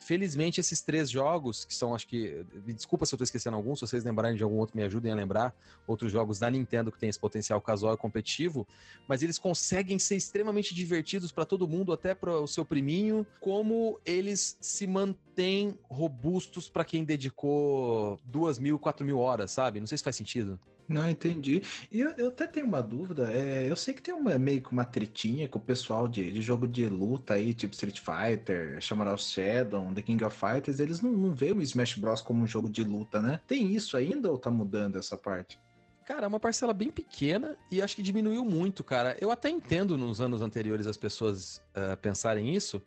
[0.00, 2.44] felizmente esses três jogos, que são, acho que.
[2.66, 5.12] Me desculpa se eu tô esquecendo algum, se vocês lembrarem de algum outro, me ajudem
[5.12, 5.54] a lembrar.
[5.86, 8.66] Outros jogos da Nintendo que tem esse potencial casual e competitivo,
[9.06, 14.00] mas eles conseguem ser extremamente divertidos para todo mundo, até para o seu priminho, como
[14.04, 19.80] eles se mantêm robustos para quem dedicou duas mil, quatro mil horas, sabe?
[19.80, 20.58] Não sei se faz sentido.
[20.88, 21.62] Não, entendi.
[21.92, 23.30] E eu, eu até tenho uma dúvida.
[23.30, 26.40] é, eu sei que tem uma, meio que uma tretinha com o pessoal de, de
[26.40, 30.80] jogo de luta aí, tipo Street Fighter, Samurai Shadow, The King of Fighters.
[30.80, 32.22] Eles não, não veem o Smash Bros.
[32.22, 33.38] como um jogo de luta, né?
[33.46, 35.58] Tem isso ainda ou tá mudando essa parte?
[36.06, 39.14] Cara, é uma parcela bem pequena e acho que diminuiu muito, cara.
[39.20, 42.80] Eu até entendo nos anos anteriores as pessoas eh, pensarem isso,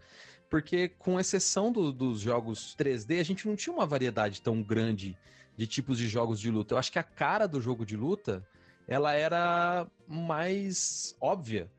[0.50, 5.16] porque com exceção do- dos jogos 3D, a gente não tinha uma variedade tão grande
[5.62, 6.74] de tipos de jogos de luta.
[6.74, 8.44] Eu acho que a cara do jogo de luta,
[8.88, 11.70] ela era mais óbvia.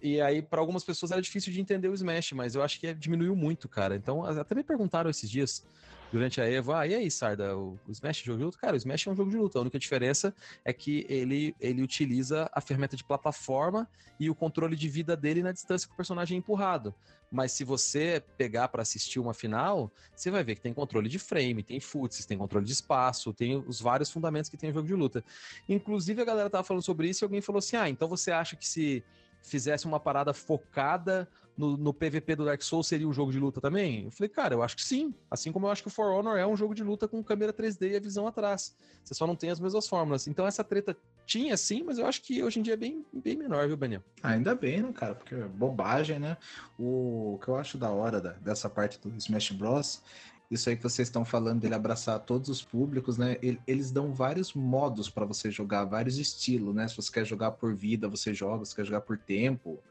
[0.00, 2.94] E aí, para algumas pessoas, era difícil de entender o Smash, mas eu acho que
[2.94, 3.94] diminuiu muito, cara.
[3.94, 5.66] Então, até me perguntaram esses dias,
[6.12, 8.58] durante a Evo, ah, e aí, Sarda, o, Smash é um jogo de luta?
[8.58, 9.58] Cara, o Smash é um jogo de luta.
[9.58, 13.88] A única diferença é que ele, ele utiliza a ferramenta de plataforma
[14.18, 16.94] e o controle de vida dele na distância que o personagem é empurrado.
[17.30, 21.18] Mas se você pegar para assistir uma final, você vai ver que tem controle de
[21.18, 24.86] frame, tem futs, tem controle de espaço, tem os vários fundamentos que tem o jogo
[24.86, 25.24] de luta.
[25.68, 28.54] Inclusive, a galera tava falando sobre isso e alguém falou assim: ah, então você acha
[28.54, 29.04] que se
[29.42, 33.60] fizesse uma parada focada no, no PVP do Dark Souls seria um jogo de luta
[33.60, 34.04] também?
[34.04, 35.14] Eu falei, cara, eu acho que sim.
[35.30, 37.52] Assim como eu acho que o For Honor é um jogo de luta com câmera
[37.52, 38.74] 3D e a visão atrás.
[39.04, 40.26] Você só não tem as mesmas fórmulas.
[40.26, 43.36] Então essa treta tinha sim, mas eu acho que hoje em dia é bem, bem
[43.36, 44.02] menor, viu, Daniel?
[44.22, 45.14] Ah, Ainda bem, né, cara?
[45.14, 46.36] Porque é bobagem, né?
[46.78, 50.02] O que eu acho da hora da- dessa parte do Smash Bros.
[50.50, 53.36] Isso aí que vocês estão falando dele abraçar todos os públicos, né?
[53.42, 56.86] Ele- Eles dão vários modos para você jogar, vários estilos, né?
[56.86, 58.64] Se você quer jogar por vida, você joga.
[58.64, 59.82] Se quer jogar por tempo,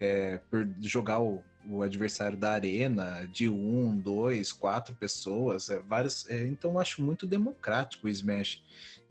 [0.00, 6.28] é, por jogar o, o adversário da arena, de um, dois, quatro pessoas, é, vários.
[6.28, 8.62] é, então eu acho muito democrático o Smash.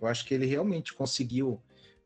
[0.01, 1.61] Eu acho que ele realmente conseguiu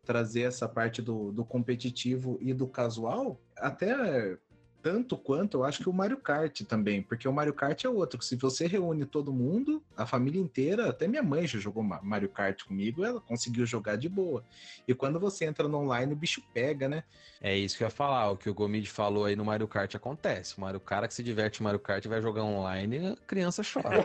[0.06, 4.38] trazer essa parte do, do competitivo e do casual, até
[4.84, 8.20] tanto quanto eu acho que o Mario Kart também, porque o Mario Kart é outro,
[8.20, 12.02] que se você reúne todo mundo, a família inteira, até minha mãe já jogou Ma-
[12.04, 14.44] Mario Kart comigo, ela conseguiu jogar de boa.
[14.86, 17.04] E quando você entra no online, o bicho pega, né?
[17.42, 18.30] É isso que eu ia falar.
[18.32, 20.58] O que o Gomid falou aí no Mario Kart acontece.
[20.58, 23.62] O Mario, o cara que se diverte no Mario Kart vai jogar online, a criança
[23.64, 24.04] chora.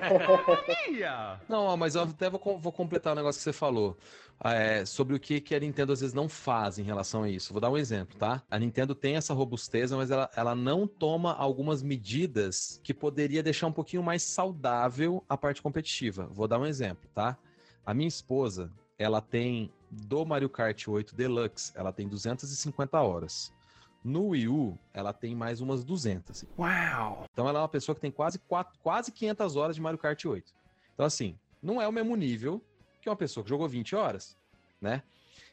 [1.49, 3.97] Não, mas eu até vou, vou completar o negócio que você falou.
[4.45, 7.53] é, sobre o que, que a Nintendo às vezes não faz em relação a isso.
[7.53, 8.43] Vou dar um exemplo, tá?
[8.51, 13.67] A Nintendo tem essa robusteza, mas ela, ela não toma algumas medidas que poderia deixar
[13.67, 16.27] um pouquinho mais saudável a parte competitiva.
[16.33, 17.39] Vou dar um exemplo, tá?
[17.87, 23.53] A minha esposa, ela tem do Mario Kart 8 Deluxe, ela tem 250 horas.
[24.05, 26.45] No Wii U, ela tem mais umas 200.
[26.57, 27.25] Wow.
[27.33, 30.25] Então ela é uma pessoa que tem quase, quatro, quase 500 horas de Mario Kart
[30.25, 30.53] 8.
[30.95, 32.63] Então assim, não é o mesmo nível
[33.01, 34.37] que uma pessoa que jogou 20 horas,
[34.81, 35.03] né?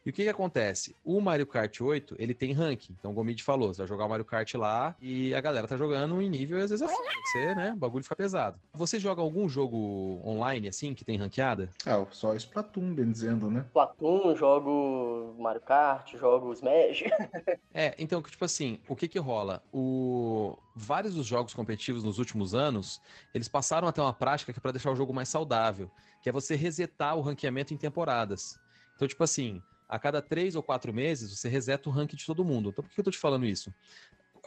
[0.06, 0.96] E o que que acontece?
[1.04, 2.96] O Mario Kart 8, ele tem ranking.
[3.00, 5.76] Então o Gomid falou, você vai jogar o Mario Kart lá e a galera tá
[5.76, 8.60] jogando em nível e às vezes é foda, que você, né, o bagulho fica pesado.
[8.74, 11.72] Você joga algum jogo online, assim, que tem ranqueada?
[11.88, 13.62] Ah, só Splatoon, bem dizendo, né?
[13.68, 17.04] Splatoon, jogo Mario Kart, jogo Smash.
[17.78, 19.62] É, então, que, tipo assim, o que que rola?
[19.74, 20.58] O...
[20.74, 23.02] Vários dos jogos competitivos nos últimos anos,
[23.34, 25.92] eles passaram a ter uma prática que é pra deixar o jogo mais saudável,
[26.22, 28.58] que é você resetar o ranqueamento em temporadas.
[28.96, 32.44] Então, tipo assim, a cada três ou quatro meses, você reseta o ranking de todo
[32.44, 32.70] mundo.
[32.70, 33.74] Então, por que eu tô te falando isso?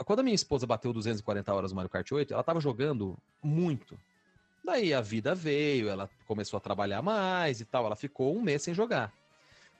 [0.05, 3.99] Quando a minha esposa bateu 240 horas no Mario Kart 8, ela tava jogando muito.
[4.65, 8.63] Daí a vida veio, ela começou a trabalhar mais e tal, ela ficou um mês
[8.63, 9.13] sem jogar.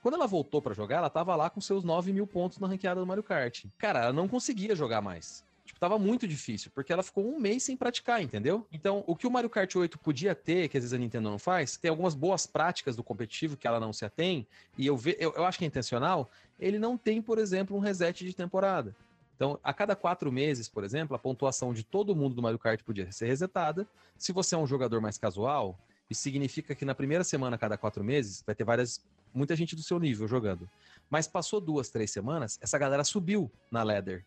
[0.01, 2.99] Quando ela voltou pra jogar, ela tava lá com seus 9 mil pontos na ranqueada
[2.99, 3.65] do Mario Kart.
[3.77, 5.43] Cara, ela não conseguia jogar mais.
[5.79, 8.67] Tava muito difícil, porque ela ficou um mês sem praticar, entendeu?
[8.71, 11.39] Então, o que o Mario Kart 8 podia ter, que às vezes a Nintendo não
[11.39, 14.45] faz, tem algumas boas práticas do competitivo que ela não se atém,
[14.77, 17.79] e eu, ve, eu, eu acho que é intencional, ele não tem, por exemplo, um
[17.79, 18.93] reset de temporada.
[19.35, 22.83] Então, a cada quatro meses, por exemplo, a pontuação de todo mundo do Mario Kart
[22.83, 23.87] podia ser resetada.
[24.17, 27.77] Se você é um jogador mais casual, isso significa que na primeira semana, a cada
[27.77, 29.01] quatro meses, vai ter várias
[29.33, 30.69] muita gente do seu nível jogando.
[31.09, 34.25] Mas passou duas, três semanas, essa galera subiu na ladder.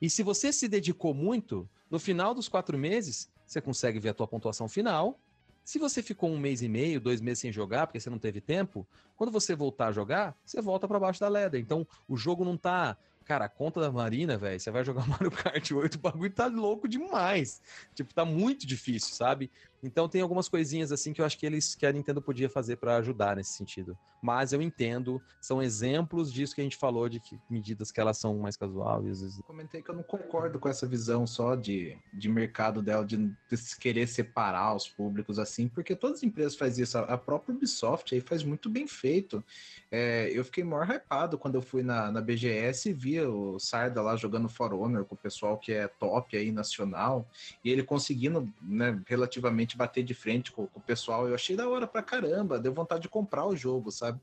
[0.00, 4.14] E se você se dedicou muito, no final dos quatro meses, você consegue ver a
[4.14, 5.18] tua pontuação final.
[5.64, 8.40] Se você ficou um mês e meio, dois meses sem jogar, porque você não teve
[8.40, 8.86] tempo,
[9.16, 11.60] quando você voltar a jogar, você volta para baixo da ladder.
[11.60, 12.96] Então, o jogo não tá
[13.30, 16.46] Cara, a conta da Marina, velho, você vai jogar Mario Kart 8, o bagulho tá
[16.46, 17.62] louco demais.
[17.94, 19.52] Tipo, tá muito difícil, sabe?
[19.82, 22.76] Então tem algumas coisinhas assim que eu acho que eles que a Nintendo podia fazer
[22.76, 23.96] para ajudar nesse sentido.
[24.22, 28.18] Mas eu entendo, são exemplos disso que a gente falou de que medidas que elas
[28.18, 32.82] são mais Eu comentei que eu não concordo com essa visão só de, de mercado
[32.82, 33.34] dela, de,
[33.78, 36.98] querer separar os públicos assim, porque todas as empresas fazem isso.
[36.98, 39.42] A própria Ubisoft aí faz muito bem feito.
[39.90, 44.02] É, eu fiquei maior hypado quando eu fui na, na BGS e via o Sarda
[44.02, 47.26] lá jogando For Honor com o pessoal que é top aí nacional,
[47.64, 51.28] e ele conseguindo, né, relativamente bater de frente com, com o pessoal.
[51.28, 54.20] Eu achei da hora pra caramba, deu vontade de comprar o jogo, sabe?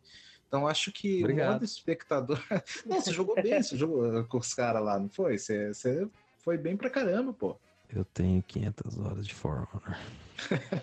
[0.47, 1.49] Então acho que Obrigado.
[1.49, 2.39] o modo espectador.
[2.85, 5.37] não, você jogou bem, você jogou com os caras lá, não foi?
[5.37, 6.07] Você, você
[6.37, 7.57] foi bem pra caramba, pô.
[7.93, 9.97] Eu tenho 500 horas de For Honor.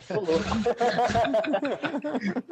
[0.09, 0.45] Tô louco.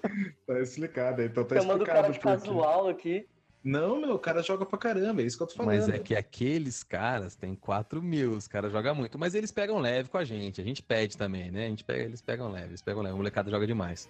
[0.46, 2.38] Tá explicado, então tá Chamando o explicado cara de por quê.
[2.38, 3.28] casual aqui.
[3.64, 5.76] Não, meu, o cara joga pra caramba, é isso que eu tô falando.
[5.76, 9.16] Mas é que aqueles caras têm 4 mil, os caras jogam muito.
[9.16, 10.60] Mas eles pegam leve com a gente.
[10.60, 11.66] A gente pede também, né?
[11.66, 13.14] A gente pega, eles pegam leve, eles pegam leve.
[13.14, 14.08] O molecada joga demais.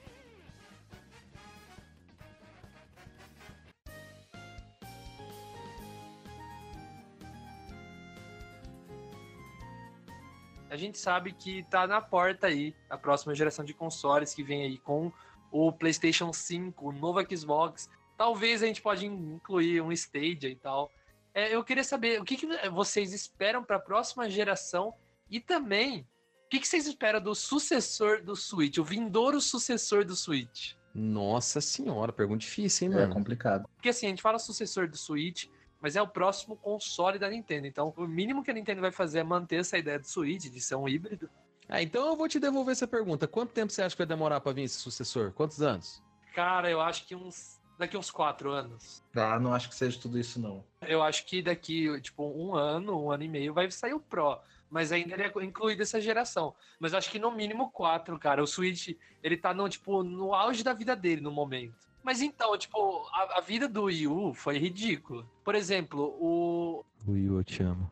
[10.71, 14.63] A gente sabe que tá na porta aí a próxima geração de consoles que vem
[14.63, 15.13] aí com
[15.51, 17.91] o PlayStation 5, o novo Xbox.
[18.23, 20.93] Talvez a gente pode incluir um Stadia e tal.
[21.35, 24.95] É, eu queria saber o que, que vocês esperam para a próxima geração
[25.29, 26.07] e também
[26.47, 30.75] o que, que vocês esperam do sucessor do Switch, o vindouro sucessor do Switch.
[30.95, 33.13] Nossa senhora, pergunta difícil, hein, É mano?
[33.13, 33.69] complicado.
[33.75, 35.47] Porque assim, a gente fala sucessor do Switch,
[35.81, 37.67] mas é o próximo console da Nintendo.
[37.67, 40.61] Então, o mínimo que a Nintendo vai fazer é manter essa ideia do Switch, de
[40.61, 41.29] ser um híbrido.
[41.69, 43.27] Ah, então eu vou te devolver essa pergunta.
[43.27, 45.33] Quanto tempo você acha que vai demorar pra vir esse sucessor?
[45.33, 46.01] Quantos anos?
[46.33, 47.61] Cara, eu acho que uns.
[47.83, 49.03] Daqui uns quatro anos.
[49.13, 50.65] Ah, não acho que seja tudo isso, não.
[50.83, 54.39] Eu acho que daqui, tipo, um ano, um ano e meio, vai sair o Pro.
[54.71, 56.55] Mas ainda ele é incluído essa geração.
[56.79, 58.41] Mas acho que no mínimo quatro, cara.
[58.41, 61.75] O Switch, ele tá no, tipo, no auge da vida dele no momento.
[62.05, 65.27] Mas então, tipo, a, a vida do Wii U foi ridícula.
[65.43, 66.85] Por exemplo, o.
[67.09, 67.91] Will, eu te amo.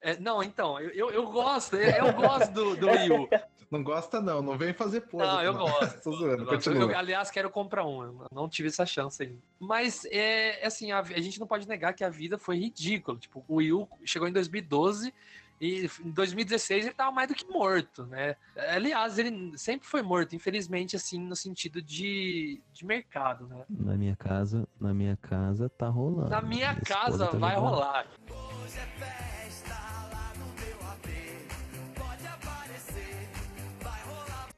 [0.00, 3.28] é, não, então, eu, eu, eu gosto, eu, eu gosto do, do Wii U.
[3.70, 4.42] Não gosta, não.
[4.42, 5.24] Não vem fazer pose.
[5.26, 6.00] Não, aqui, eu gosto.
[6.02, 6.70] Tô zoando, Eu gosto.
[6.70, 6.92] continua.
[6.92, 8.02] Eu, aliás, quero comprar um.
[8.02, 9.38] Eu não tive essa chance ainda.
[9.58, 13.18] Mas, é, assim, a, a gente não pode negar que a vida foi ridícula.
[13.18, 15.12] Tipo, o Wii U chegou em 2012
[15.60, 18.36] e em 2016 ele tava mais do que morto, né?
[18.56, 23.64] Aliás, ele sempre foi morto, infelizmente, assim, no sentido de, de mercado, né?
[23.70, 26.28] Na minha casa, na minha casa tá rolando.
[26.28, 27.70] Na minha casa tá vai jogando.
[27.70, 28.06] rolar.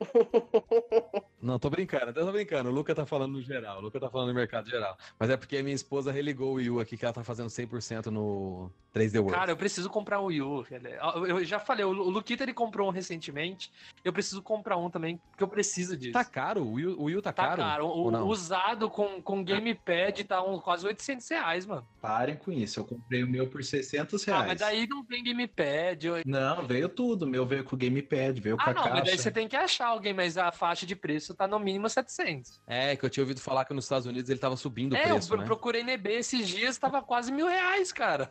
[0.01, 2.71] he he Não, tô brincando, tô brincando.
[2.71, 4.97] O Luca tá falando no geral, o Luca tá falando no mercado geral.
[5.19, 7.49] Mas é porque a minha esposa religou o Wii U aqui que ela tá fazendo
[7.49, 9.33] 100% no 3D World.
[9.39, 10.67] Cara, eu preciso comprar um Wii U.
[11.29, 13.71] Eu já falei, o Lu- o Luquita ele comprou um recentemente.
[14.03, 16.13] Eu preciso comprar um também, porque eu preciso disso.
[16.13, 16.63] Tá caro?
[16.63, 17.63] O Wii, U- o Wii U tá, Tá caro?
[17.63, 17.87] caro.
[17.89, 18.27] O, não?
[18.27, 21.87] usado com, com gamepad tá um, quase 800 reais, mano.
[22.01, 22.81] Parem com isso.
[22.81, 24.47] Eu comprei o meu por 600 Ah, reais.
[24.49, 26.03] mas daí não tem gamepad.
[26.07, 27.25] eu- Não, veio tudo.
[27.25, 28.95] O meu veio com o gamepad, veio com Ah, a não, caixa.
[28.95, 31.89] mas daí você tem que achar alguém, mas a faixa de preço tá no mínimo
[31.89, 32.61] 700.
[32.67, 35.03] É, que eu tinha ouvido falar que nos Estados Unidos ele tava subindo o é,
[35.09, 35.45] preço, eu né?
[35.45, 38.31] procurei no eBay esses dias, tava quase mil reais, cara.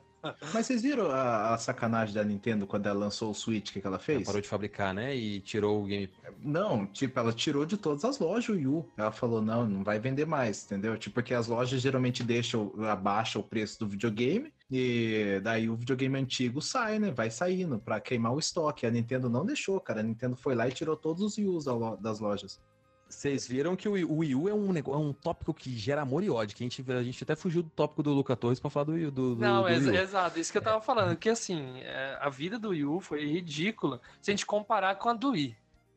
[0.52, 3.82] Mas vocês viram a, a sacanagem da Nintendo quando ela lançou o Switch, o que,
[3.82, 4.26] que ela Ela fez?
[4.26, 5.16] parou de fabricar, né?
[5.16, 6.12] E tirou o game.
[6.40, 8.90] Não, tipo, ela tirou de todas as lojas o Wii U.
[8.98, 10.98] Ela falou, não, não vai vender mais, entendeu?
[10.98, 16.18] Tipo, porque as lojas geralmente deixam, abaixa o preço do videogame, e daí o videogame
[16.18, 17.12] antigo sai, né?
[17.12, 18.88] Vai saindo pra queimar o estoque.
[18.88, 20.00] A Nintendo não deixou, cara.
[20.00, 22.60] A Nintendo foi lá e tirou todos os Wii lo- das lojas.
[23.08, 26.24] Vocês viram que o Wii- U é um, nego- é um tópico que gera amor
[26.24, 26.56] e ódio.
[26.56, 28.92] Que a gente, a gente até fugiu do tópico do Luca Torres pra falar do,
[28.94, 29.96] Wii- do, do, Não, do Wii U.
[29.96, 31.16] exato, isso que eu tava falando.
[31.16, 35.08] Que assim, é, a vida do Wii U foi ridícula se a gente comparar com
[35.10, 35.56] a do Wii.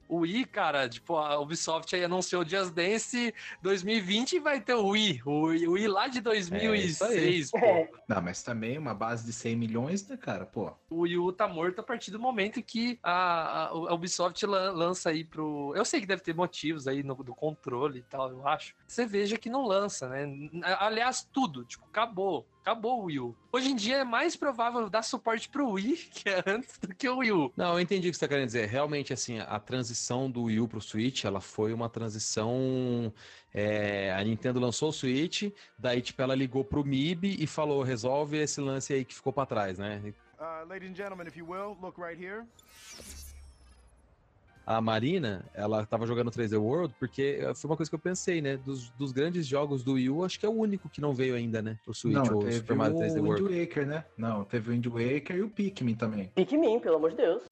[0.08, 4.74] O Wii, cara, tipo, a Ubisoft aí anunciou o Just Dance 2020 e vai ter
[4.74, 5.22] o Wii.
[5.24, 7.58] O Wii, o Wii lá de 2006, pô.
[7.58, 7.90] É.
[8.08, 10.46] Não, mas também uma base de 100 milhões, né, cara?
[10.46, 14.44] Pô, O Wii U tá morto a partir do momento que a, a- a Ubisoft
[14.46, 15.72] lan- lança aí pro.
[15.76, 18.74] Eu sei que deve ter motivos aí no, do controle e tal, eu acho.
[18.86, 20.26] Você veja que não lança, né?
[20.78, 22.46] Aliás, tudo, tipo, acabou.
[22.68, 23.34] Acabou o Wii U.
[23.50, 27.08] Hoje em dia é mais provável dar suporte pro Wii, que é antes, do que
[27.08, 27.52] o Wii U.
[27.56, 28.68] Não, eu entendi o que você tá querendo dizer.
[28.68, 33.10] Realmente, assim, a transição do Wii U pro Switch, ela foi uma transição.
[33.54, 38.36] é, a Nintendo lançou o Switch, daí, tipo, ela ligou pro MIB e falou: resolve
[38.36, 40.12] esse lance aí que ficou pra trás, né?
[40.38, 42.44] Uh, ladies and gentlemen, if you will, look right here.
[44.68, 48.42] A Marina, ela tava jogando 3D World porque eh, foi uma coisa que eu pensei,
[48.42, 48.58] né?
[48.58, 51.34] Dos, dos grandes jogos do Wii U, acho que é o único que não veio
[51.34, 51.78] ainda, né?
[51.82, 53.60] Pro Switch, não, ou teve Super Mario 3D o Wind World.
[53.60, 54.04] Waker, né?
[54.18, 56.30] Não, teve o Wind Waker e o Pikmin também.
[56.34, 57.44] Pikmin, pelo amor de Deus.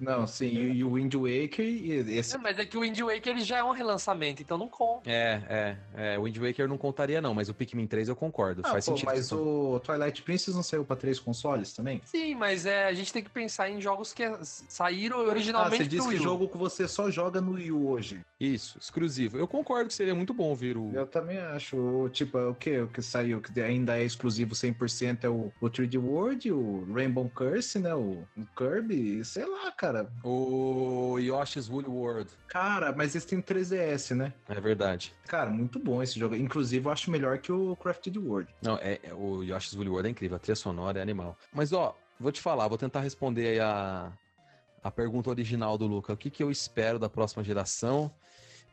[0.00, 2.34] Não, sim, e, e o Wind Waker e esse...
[2.34, 5.08] É, mas é que o Wind Waker ele já é um relançamento, então não conta.
[5.08, 6.18] É, é, é.
[6.18, 8.62] O Wind Waker eu não contaria, não, mas o Pikmin 3 eu concordo.
[8.64, 9.06] Ah, faz pô, sentido.
[9.06, 12.02] mas o Twilight Princess não saiu pra três consoles também?
[12.04, 15.88] Sim, mas é, a gente tem que pensar em jogos que saíram Ah, originalmente você
[15.88, 18.20] disse que jogo que você só joga no Wii U hoje.
[18.40, 19.38] Isso, exclusivo.
[19.38, 20.90] Eu concordo que seria muito bom vir o.
[20.92, 21.76] Eu também acho.
[21.76, 25.70] O, Tipo, o que, o que saiu, que ainda é exclusivo 100% é o, o
[25.70, 27.94] 3D World, o Rainbow Curse, né?
[27.94, 29.83] O, o Kirby, sei lá, cara.
[30.22, 32.30] O Yoshi's Woolly World.
[32.48, 34.32] Cara, mas esse tem 3DS, né?
[34.48, 35.14] É verdade.
[35.26, 36.34] Cara, muito bom esse jogo.
[36.34, 38.54] Inclusive, eu acho melhor que o Crafted World.
[38.62, 40.36] Não, é, é- o Yoshi's Woolly World é incrível.
[40.36, 41.36] A trilha sonora é animal.
[41.52, 44.12] Mas, ó, vou te falar, vou tentar responder aí a,
[44.82, 46.12] a pergunta original do Luca.
[46.12, 48.10] O que, que eu espero da próxima geração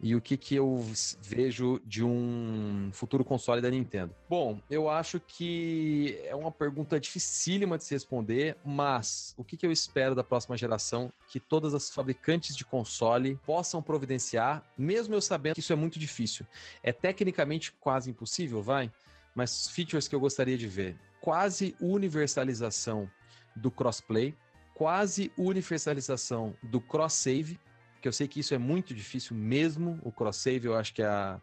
[0.01, 0.83] e o que, que eu
[1.21, 4.15] vejo de um futuro console da Nintendo?
[4.27, 9.65] Bom, eu acho que é uma pergunta dificílima de se responder, mas o que, que
[9.65, 15.21] eu espero da próxima geração que todas as fabricantes de console possam providenciar, mesmo eu
[15.21, 16.47] sabendo que isso é muito difícil.
[16.81, 18.91] É tecnicamente quase impossível, vai?
[19.35, 23.09] Mas features que eu gostaria de ver: quase universalização
[23.55, 24.35] do crossplay,
[24.73, 27.59] quase universalização do cross-save,
[28.01, 29.99] que eu sei que isso é muito difícil mesmo.
[30.03, 31.39] O cross-save eu acho que é a-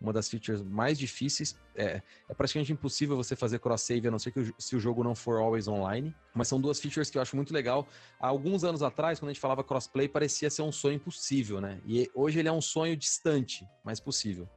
[0.00, 1.54] uma das features mais difíceis.
[1.76, 5.04] É, é praticamente impossível você fazer cross-save, a não ser que o, se o jogo
[5.04, 6.14] não for always online.
[6.34, 7.86] Mas são duas features que eu acho muito legal.
[8.18, 11.80] Há alguns anos atrás, quando a gente falava crossplay, parecia ser um sonho impossível, né?
[11.86, 14.48] E hoje ele é um sonho distante, mas possível.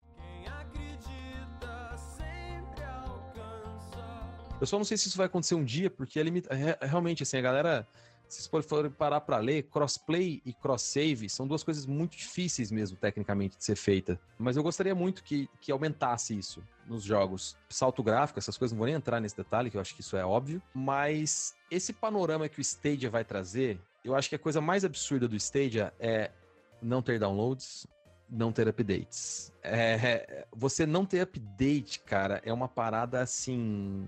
[4.61, 6.53] Eu só não sei se isso vai acontecer um dia, porque é limita...
[6.55, 7.85] re- realmente, assim, a galera,
[8.33, 12.97] se vocês forem parar pra ler, crossplay e cross-save são duas coisas muito difíceis mesmo,
[12.97, 14.19] tecnicamente, de ser feita.
[14.37, 17.55] Mas eu gostaria muito que, que aumentasse isso nos jogos.
[17.69, 20.17] Salto gráfico, essas coisas, não vou nem entrar nesse detalhe, que eu acho que isso
[20.17, 20.61] é óbvio.
[20.73, 25.27] Mas esse panorama que o Stadia vai trazer, eu acho que a coisa mais absurda
[25.27, 26.31] do Stadia é
[26.81, 27.87] não ter downloads,
[28.29, 29.51] não ter updates.
[29.61, 34.07] É, você não ter update, cara, é uma parada assim.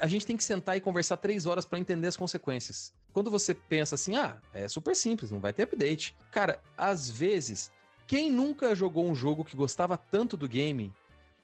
[0.00, 2.92] A gente tem que sentar e conversar três horas para entender as consequências.
[3.14, 6.16] Quando você pensa assim, ah, é super simples, não vai ter update.
[6.32, 7.70] Cara, às vezes,
[8.08, 10.92] quem nunca jogou um jogo que gostava tanto do game,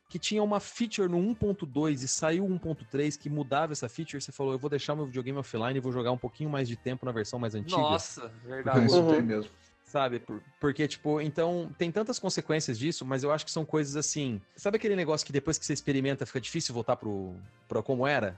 [0.09, 4.53] que tinha uma feature no 1.2 e saiu 1.3 que mudava essa feature, você falou,
[4.53, 7.13] eu vou deixar meu videogame offline e vou jogar um pouquinho mais de tempo na
[7.13, 8.87] versão mais antiga Nossa, verdade.
[8.87, 9.07] Isso Uhum.
[9.07, 9.51] tem mesmo.
[9.85, 10.19] sabe?
[10.19, 14.41] Por- porque, tipo, então, tem tantas consequências disso, mas eu acho que são coisas assim.
[14.57, 17.37] Sabe aquele negócio que depois que você experimenta fica difícil voltar pro,
[17.69, 18.37] pro como era?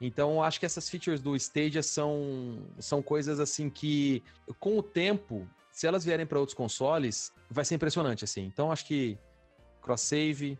[0.00, 4.22] Então, acho que essas features do Stadia são, são coisas assim que,
[4.58, 8.44] com o tempo, se elas vierem para outros consoles, vai ser impressionante, assim.
[8.44, 9.18] Então, acho que
[9.80, 10.58] cross-save,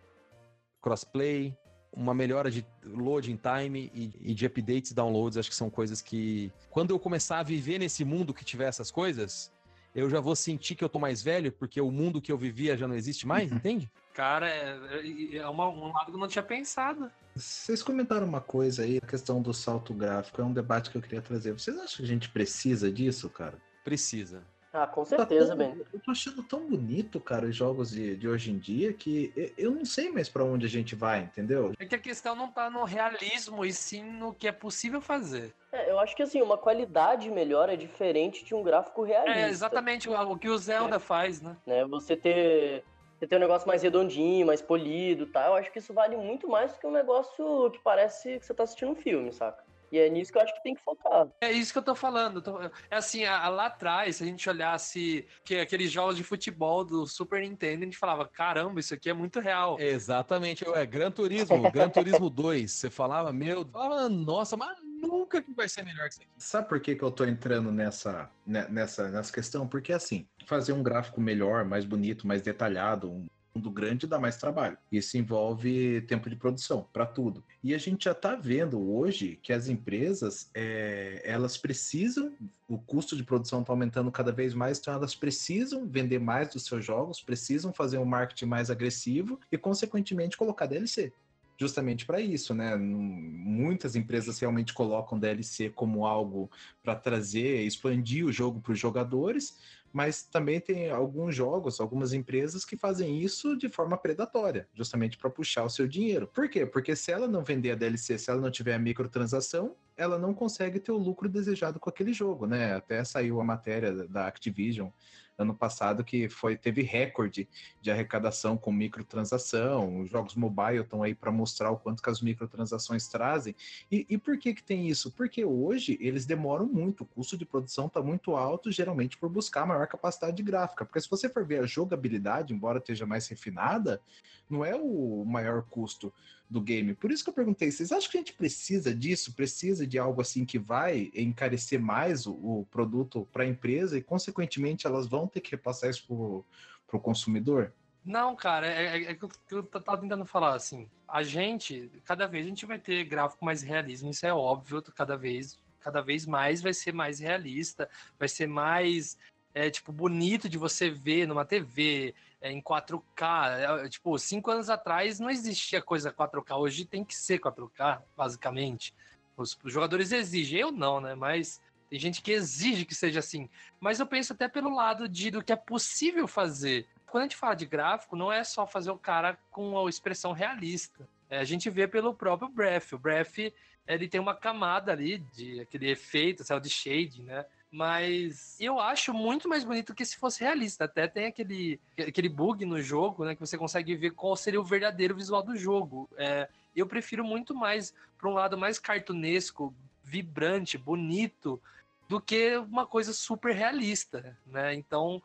[0.80, 1.56] crossplay,
[1.92, 6.02] uma melhora de loading time e, e de updates e downloads, acho que são coisas
[6.02, 9.52] que, quando eu começar a viver nesse mundo que tiver essas coisas,
[9.94, 12.76] eu já vou sentir que eu tô mais velho, porque o mundo que eu vivia
[12.76, 13.90] já não existe mais, entende?
[14.12, 17.10] Cara, é, é uma- um lado que eu não tinha pensado.
[17.34, 20.40] Vocês comentaram uma coisa aí, a questão do salto gráfico.
[20.40, 21.52] É um debate que eu queria trazer.
[21.52, 23.58] Vocês acham que a gente precisa disso, cara?
[23.82, 24.42] Precisa.
[24.76, 25.86] Ah, com Tá certeza, tão- Ben.
[25.92, 29.70] Eu tô achando tão bonito, cara, os jogos de, de hoje em dia que eu-
[29.70, 31.72] não sei mais pra onde a gente vai, entendeu?
[31.78, 35.54] É que a questão não tá no realismo, e sim no que é possível fazer.
[35.70, 39.38] É, eu acho que assim, uma qualidade melhor é diferente de um gráfico realista.
[39.38, 41.56] É exatamente o, que o Zelda faz, né?
[41.64, 41.84] né?
[41.84, 42.82] Você ter,
[43.16, 45.46] você ter um negócio mais redondinho, mais polido, tá?
[45.46, 48.52] Eu acho que isso vale muito mais do que um negócio que parece que você
[48.52, 49.63] tá assistindo um filme, saca?
[49.92, 51.28] E é nisso que eu acho que tem que focar.
[51.40, 52.42] É isso que eu tô falando.
[52.42, 56.24] tô- É assim, a- a- lá atrás, se a gente olhasse que aqueles jogos de
[56.24, 59.78] futebol do Super Nintendo, a gente falava, caramba, isso aqui é muito real.
[59.80, 62.72] Exatamente, é Gran Turismo, Gran Turismo 2.
[62.72, 66.30] Você falava, meu, falava, nossa, mas nunca que vai ser melhor que isso aqui.
[66.38, 69.66] Sabe por que, que eu tô entrando nessa, ne- nessa, nessa questão?
[69.68, 74.36] Porque assim, fazer um gráfico melhor, mais bonito, mais detalhado, um mundo grande dá mais
[74.36, 74.76] trabalho.
[74.90, 77.42] Isso envolve tempo de produção para tudo.
[77.62, 82.32] E a gente já está vendo hoje que as empresas é, elas precisam,
[82.68, 86.64] o custo de produção está aumentando cada vez mais, então elas precisam vender mais dos
[86.64, 91.12] seus jogos, precisam fazer um marketing mais agressivo e, consequentemente, colocar DLC
[91.56, 92.76] justamente para isso, né?
[92.76, 96.50] Muitas empresas realmente colocam DLC como algo
[96.82, 99.56] para trazer, expandir o jogo para os jogadores,
[99.94, 105.30] mas também tem alguns jogos, algumas empresas que fazem isso de forma predatória, justamente para
[105.30, 106.26] puxar o seu dinheiro.
[106.26, 106.66] Por quê?
[106.66, 110.34] Porque se ela não vender a DLC, se ela não tiver a microtransação, ela não
[110.34, 112.74] consegue ter o lucro desejado com aquele jogo, né?
[112.74, 114.88] Até saiu a matéria da Activision
[115.36, 117.48] ano passado que foi teve recorde
[117.80, 120.00] de arrecadação com microtransação.
[120.00, 123.54] Os jogos mobile estão aí para mostrar o quanto que as microtransações trazem.
[123.90, 125.10] E, e por que que tem isso?
[125.12, 129.66] Porque hoje eles demoram muito, o custo de produção está muito alto, geralmente por buscar
[129.66, 130.84] maior capacidade gráfica.
[130.84, 134.00] Porque se você for ver a jogabilidade, embora esteja mais refinada,
[134.48, 136.12] não é o maior custo
[136.48, 136.94] do game.
[136.94, 139.34] Por isso que eu perguntei, vocês acham que a gente precisa disso?
[139.34, 144.02] Precisa de algo assim que vai encarecer mais o, o produto para a empresa e,
[144.02, 146.44] consequentemente, elas vão ter que repassar isso
[146.86, 147.72] para o consumidor?
[148.04, 152.44] Não, cara, é, é, é que eu- tava tentando falar, assim, a gente, cada vez
[152.44, 156.60] a gente vai ter gráfico mais realismo, isso é óbvio, cada vez, cada vez mais
[156.60, 159.16] vai ser mais realista, vai ser mais,
[159.54, 163.48] é, tipo, bonito de você ver numa TV, é, em 4K,
[163.84, 168.94] é, tipo, cinco anos atrás não existia coisa 4K, hoje tem que ser 4K, basicamente.
[169.34, 171.58] Os, os jogadores exigem, eu não, né, mas
[171.94, 173.48] tem gente que exige que seja assim.
[173.78, 176.88] Mas eu penso até pelo lado de do que é possível fazer.
[177.06, 180.32] Quando a gente fala de gráfico, não é só fazer o cara com a expressão
[180.32, 181.08] realista.
[181.30, 182.94] É, a gente vê pelo próprio Breath.
[182.94, 183.38] O Breath,
[183.86, 187.46] ele tem uma camada ali de aquele efeito, céu de shade, né?
[187.70, 190.86] Mas eu acho muito mais bonito que se fosse realista.
[190.86, 193.36] Até tem aquele, aquele bug no jogo, né?
[193.36, 196.10] Que você consegue ver qual seria o verdadeiro visual do jogo.
[196.16, 199.72] É, eu prefiro muito mais para um lado mais cartunesco,
[200.04, 201.60] vibrante, bonito,
[202.08, 204.74] do que uma coisa super realista, né?
[204.74, 205.22] Então,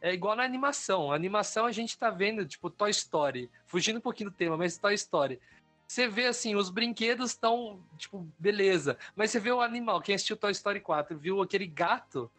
[0.00, 1.12] é igual na animação.
[1.12, 3.50] A animação a gente tá vendo, tipo, Toy Story.
[3.66, 5.40] Fugindo um pouquinho do tema, mas Toy Story.
[5.86, 8.96] Você vê assim, os brinquedos estão, tipo, beleza.
[9.14, 12.30] Mas você vê o animal, quem assistiu Toy Story 4, viu aquele gato,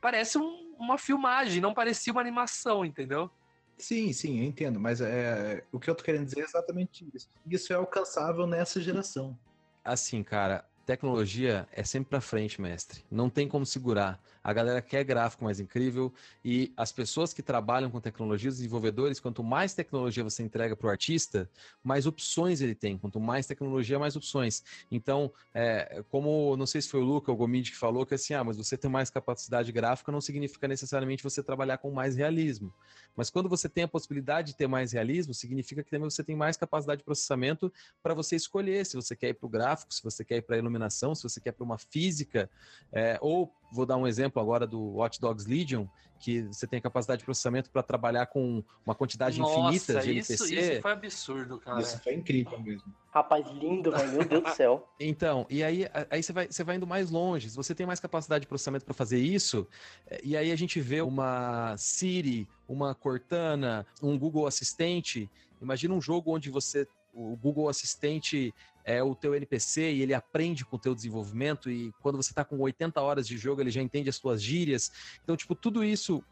[0.00, 3.30] parece um- uma filmagem, não parecia uma animação, entendeu?
[3.76, 7.28] Sim, sim, eu entendo, mas é, o que eu tô querendo dizer é exatamente isso.
[7.44, 9.36] Isso é alcançável nessa geração.
[9.84, 13.04] Assim, cara, tecnologia é sempre pra frente, mestre.
[13.10, 14.20] Não tem como segurar.
[14.42, 16.12] A galera quer gráfico mais incrível
[16.44, 21.48] e as pessoas que trabalham com tecnologia, desenvolvedores, quanto mais tecnologia você entrega pro artista,
[21.82, 22.98] mais opções ele tem.
[22.98, 24.64] Quanto mais tecnologia, mais opções.
[24.90, 28.14] Então, é, como não sei se foi o Luca ou o Gomid que falou que
[28.14, 32.16] assim, ah, mas você ter mais capacidade gráfica não significa necessariamente você trabalhar com mais
[32.16, 32.72] realismo.
[33.14, 36.34] Mas quando você tem a possibilidade de ter mais realismo, significa que também você tem
[36.34, 37.72] mais capacidade de processamento
[38.02, 40.56] para você escolher se você quer ir para o gráfico, se você quer ir para
[40.56, 42.50] a iluminação, se você quer para uma física,
[42.92, 45.86] é, ou vou dar um exemplo agora do Watch Dogs Legion,
[46.20, 50.54] que você tem capacidade de processamento para trabalhar com uma quantidade infinita de isso, NPC.
[50.74, 51.80] isso foi absurdo, cara.
[51.80, 52.94] Isso foi incrível mesmo.
[53.10, 53.90] Rapaz, lindo.
[53.90, 54.88] Meu Deus do céu.
[55.00, 57.50] Então, e aí, a- aí você, vai, você vai indo mais longe.
[57.50, 59.66] Se você tem mais capacidade de processamento para fazer isso,
[60.06, 65.28] eh, e aí a gente vê uma Siri, uma Cortana, um Google Assistente.
[65.60, 66.86] Imagina um jogo onde você.
[67.12, 68.54] O Google Assistente
[68.84, 72.44] é o teu NPC e ele aprende com o teu desenvolvimento, e quando você está
[72.44, 74.90] com 80 horas de jogo, ele já entende as tuas gírias.
[75.22, 76.24] Então, tipo, tudo isso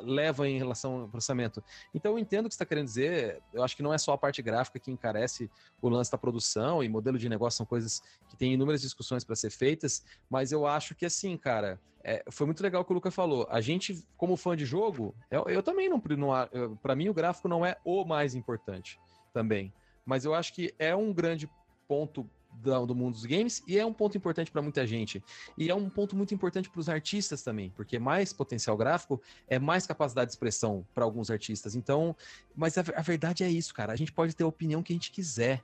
[0.00, 1.62] leva em relação ao processamento.
[1.94, 3.42] Então eu entendo o que você está querendo dizer.
[3.52, 6.82] Eu acho que não é só a parte gráfica que encarece o lance da produção
[6.82, 10.66] e modelo de negócio são coisas que tem inúmeras discussões para ser feitas, mas eu
[10.66, 13.46] acho que assim, cara, é, foi muito legal o que o Luca falou.
[13.50, 17.48] A gente, como fã de jogo, eu, eu também não, não para mim o gráfico
[17.48, 19.00] não é o mais importante
[19.32, 19.72] também,
[20.06, 21.50] mas eu acho que é um grande
[21.88, 22.28] ponto
[22.86, 25.22] do mundo dos games e é um ponto importante para muita gente.
[25.58, 29.58] E é um ponto muito importante para os artistas também, porque mais potencial gráfico é
[29.58, 31.74] mais capacidade de expressão para alguns artistas.
[31.74, 32.16] Então,
[32.54, 33.92] mas a, a verdade é isso, cara.
[33.92, 35.62] A gente pode ter a opinião que a gente quiser.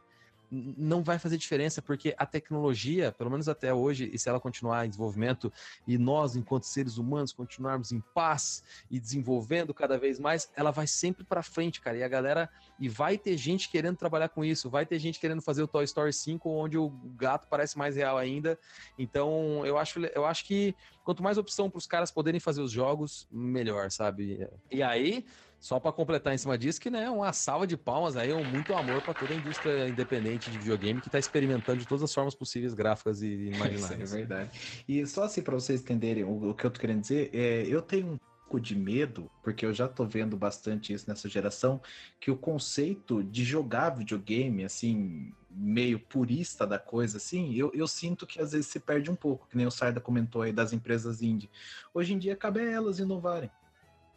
[0.55, 4.85] Não vai fazer diferença, porque a tecnologia, pelo menos até hoje, e se ela continuar
[4.85, 5.51] em desenvolvimento,
[5.87, 10.87] e nós, enquanto seres humanos, continuarmos em paz e desenvolvendo cada vez mais, ela vai
[10.87, 11.97] sempre para frente, cara.
[11.97, 12.51] E a galera.
[12.79, 15.85] E vai ter gente querendo trabalhar com isso, vai ter gente querendo fazer o Toy
[15.85, 18.59] Story 5, onde o gato parece mais real ainda.
[18.99, 22.71] Então, eu acho, eu acho que quanto mais opção para os caras poderem fazer os
[22.71, 24.47] jogos, melhor, sabe?
[24.71, 25.25] E aí,
[25.63, 28.75] só para completar em cima disso, que né, uma salva de palmas aí, um muito
[28.75, 32.35] amor para toda a indústria independente de videogame que está experimentando de todas as formas
[32.35, 34.11] possíveis, gráficas e Isso é imaginárias.
[34.11, 34.51] verdade.
[34.89, 37.81] E só assim para vocês entenderem o, o que eu tô querendo dizer, é, eu
[37.81, 41.81] tenho um pouco de medo, porque eu já tô vendo bastante isso nessa geração,
[42.19, 48.27] que o conceito de jogar videogame, assim, meio purista da coisa, assim, eu, eu sinto
[48.27, 51.23] que às vezes se perde um pouco, que nem o Sarda comentou aí das empresas
[51.23, 51.49] indie.
[51.95, 53.49] Hoje em dia cabe a elas inovarem.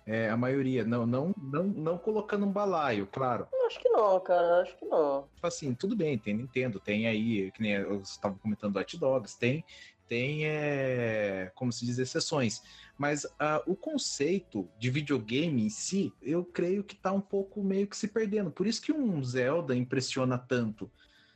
[0.06, 3.48] É, a maioria, não, não, não, não colocando um balaio, claro.
[3.52, 4.62] Eu acho que não, cara.
[4.62, 5.28] Acho que não.
[5.34, 9.36] Tipo assim, tudo bem, tem Nintendo, tem aí, que nem eu estava comentando Hot Dogs,
[9.38, 9.66] tem,
[10.08, 12.62] tem é, como se diz, exceções.
[12.98, 17.88] Mas ah, o conceito de videogame em si, eu creio que tá um pouco meio
[17.88, 18.52] que se perdendo.
[18.52, 20.90] Por isso que um Zelda impressiona tanto,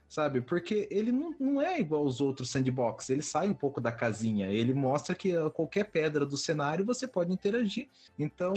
[0.10, 0.42] sabe?
[0.42, 4.48] Porque ele não, não é igual aos outros sandbox, ele sai um pouco da casinha,
[4.48, 7.88] ele mostra que a qualquer pedra do cenário você pode interagir.
[8.18, 8.54] Então,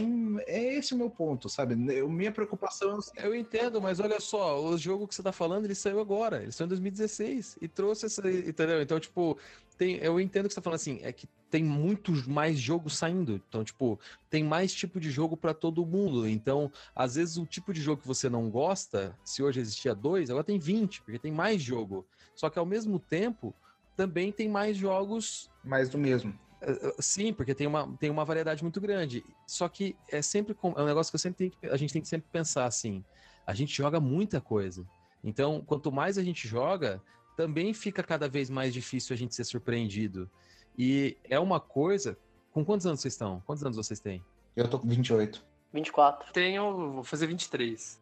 [0.46, 1.76] é esse o meu ponto, sabe?
[1.94, 5.64] Eu- minha preocupação é Eu entendo, mas olha só, o jogo que você tá falando,
[5.66, 8.80] ele saiu agora, ele saiu em 2016 e trouxe essa, entendeu?
[8.80, 9.38] Então, tipo,
[9.82, 12.96] tem, eu entendo o que você tá falando assim, é que tem muitos mais jogos
[12.96, 13.42] saindo.
[13.48, 13.98] Então, tipo,
[14.30, 16.28] tem mais tipo de jogo pra todo mundo.
[16.28, 20.30] Então, às vezes o tipo de jogo que você não gosta, se hoje existia dois,
[20.30, 22.06] agora tem 20, porque tem mais jogo.
[22.32, 23.52] Só que ao mesmo tempo,
[23.96, 26.32] também tem mais jogos mais do mesmo.
[26.62, 29.24] Uh, Sim, porque tem uma, tem uma variedade muito grande.
[29.48, 32.08] Só que é sempre é um negócio que eu sempre que, a gente tem que
[32.08, 33.04] sempre pensar assim.
[33.44, 34.86] A gente joga muita coisa.
[35.24, 37.02] Então, quanto mais a gente joga,
[37.36, 40.30] também fica cada vez mais difícil a gente ser surpreendido.
[40.76, 42.18] E é uma coisa.
[42.52, 43.42] Com quantos anos vocês estão?
[43.46, 44.22] Quantos anos vocês têm?
[44.54, 45.44] Eu tô com 28.
[45.72, 46.32] 24.
[46.32, 48.00] Tenho, vou fazer 23.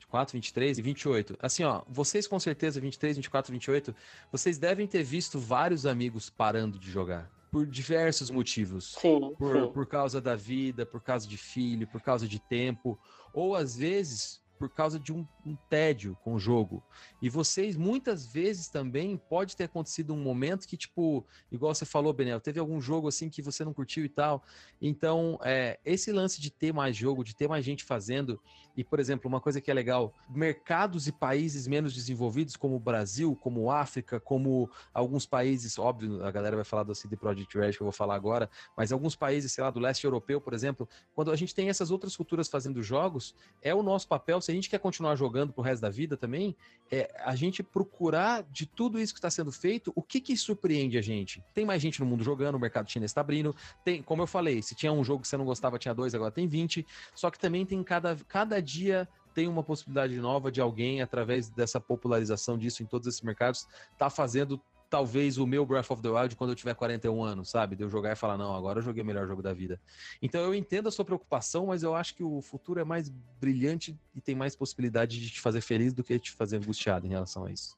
[0.00, 1.36] 24, 23 e 28.
[1.40, 3.94] Assim, ó, vocês com certeza, 23, 24, 28,
[4.30, 7.30] vocês devem ter visto vários amigos parando de jogar.
[7.50, 8.94] Por diversos motivos.
[9.00, 9.72] Sim, por, sim.
[9.72, 12.98] por causa da vida, por causa de filho, por causa de tempo,
[13.32, 16.82] ou às vezes por causa de um, um tédio com o jogo.
[17.20, 22.12] E vocês, muitas vezes também, pode ter acontecido um momento que, tipo, igual você falou,
[22.12, 24.42] Benel, teve algum jogo assim que você não curtiu e tal.
[24.80, 28.40] Então, é, esse lance de ter mais jogo, de ter mais gente fazendo,
[28.76, 32.80] e, por exemplo, uma coisa que é legal, mercados e países menos desenvolvidos, como o
[32.80, 37.72] Brasil, como África, como alguns países, óbvio, a galera vai falar do CD Projekt Red
[37.72, 40.88] que eu vou falar agora, mas alguns países, sei lá, do leste europeu, por exemplo,
[41.14, 44.54] quando a gente tem essas outras culturas fazendo jogos, é o nosso papel, se a
[44.54, 46.56] gente quer continuar jogando pro resto da vida também,
[46.88, 50.96] é a gente procurar de tudo isso que está sendo feito, o que que surpreende
[50.96, 51.42] a gente?
[51.52, 54.62] Tem mais gente no mundo jogando, o mercado chinês está abrindo, tem, como eu falei,
[54.62, 57.40] se tinha um jogo que você não gostava, tinha dois, agora tem 20, só que
[57.40, 62.84] também tem cada, cada dia tem uma possibilidade nova de alguém, através dessa popularização disso
[62.84, 63.66] em todos esses mercados,
[63.98, 67.76] tá fazendo talvez o meu Breath of the Wild quando eu tiver 41 anos, sabe?
[67.76, 69.80] De eu jogar e falar, não, agora eu joguei o melhor jogo da vida.
[70.22, 73.08] Então eu entendo a sua preocupação, mas eu acho que o futuro é mais
[73.40, 77.10] brilhante e tem mais possibilidade de te fazer feliz do que te fazer angustiado em
[77.10, 77.76] relação a isso.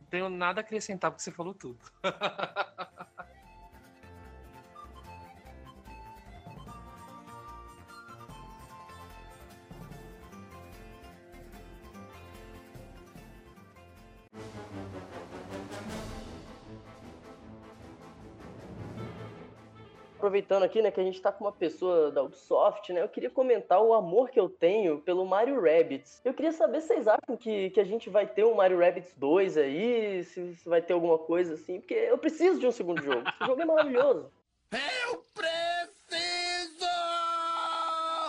[0.00, 1.78] Não tenho nada a acrescentar porque você falou tudo.
[20.24, 23.28] Aproveitando aqui, né, que a gente tá com uma pessoa da Ubisoft, né, eu queria
[23.28, 26.22] comentar o amor que eu tenho pelo Mario Rabbids.
[26.24, 29.12] Eu queria saber se vocês acham que, que a gente vai ter um Mario Rabbids
[29.18, 33.02] 2 aí, se, se vai ter alguma coisa assim, porque eu preciso de um segundo
[33.02, 33.22] jogo.
[33.28, 34.32] Esse jogo é maravilhoso.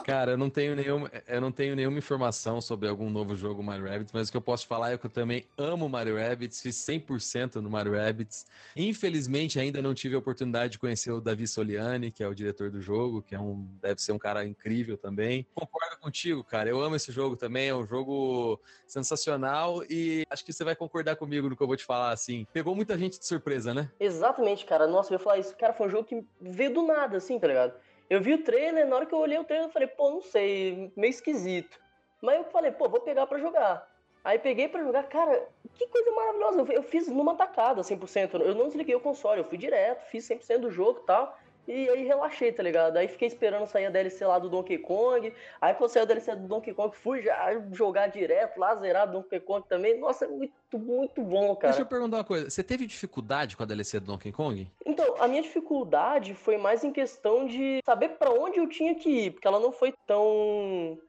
[0.05, 3.87] Cara, eu não tenho nenhuma, eu não tenho nenhuma informação sobre algum novo jogo Mario
[3.89, 6.75] Rabbids, mas o que eu posso falar é que eu também amo Mario Rabbids, fiz
[6.75, 8.45] 100% no Mario Rabbids.
[8.75, 12.69] Infelizmente ainda não tive a oportunidade de conhecer o Davi Soliani, que é o diretor
[12.69, 15.43] do jogo, que é um deve ser um cara incrível também.
[15.55, 16.69] Concordo contigo, cara.
[16.69, 21.15] Eu amo esse jogo também, é um jogo sensacional e acho que você vai concordar
[21.15, 22.45] comigo no que eu vou te falar assim.
[22.53, 23.89] Pegou muita gente de surpresa, né?
[23.99, 24.85] Exatamente, cara.
[24.85, 25.57] Nossa, eu ia falar isso.
[25.57, 27.73] Cara, foi um jogo que veio do nada, assim, tá ligado?
[28.09, 30.21] Eu vi o trailer, na hora que eu olhei o trailer, eu falei, pô, não
[30.21, 31.79] sei, meio esquisito.
[32.21, 33.87] Mas eu falei, pô, vou pegar pra jogar.
[34.23, 36.59] Aí peguei pra jogar, cara, que coisa maravilhosa.
[36.61, 38.37] Eu- Eu fiz numa tacada 100%.
[38.41, 41.37] Eu não desliguei o console, eu fui direto, fiz 100% do jogo e tal.
[41.67, 42.97] E aí relaxei, tá ligado?
[42.97, 45.33] Aí fiquei esperando sair a DLC lá do Donkey Kong.
[45.59, 49.13] Aí quando saiu a DLC do Donkey Kong, fui já jogar direto lá, zerar do
[49.13, 49.99] Donkey Kong também.
[49.99, 51.73] Nossa, é muito, muito bom, cara.
[51.73, 52.49] Deixa eu perguntar uma coisa.
[52.49, 54.67] Você teve dificuldade com a DLC do Donkey Kong?
[54.85, 59.09] Então, a minha dificuldade foi mais em questão de saber pra onde eu tinha que
[59.09, 60.99] ir, porque ela não foi tão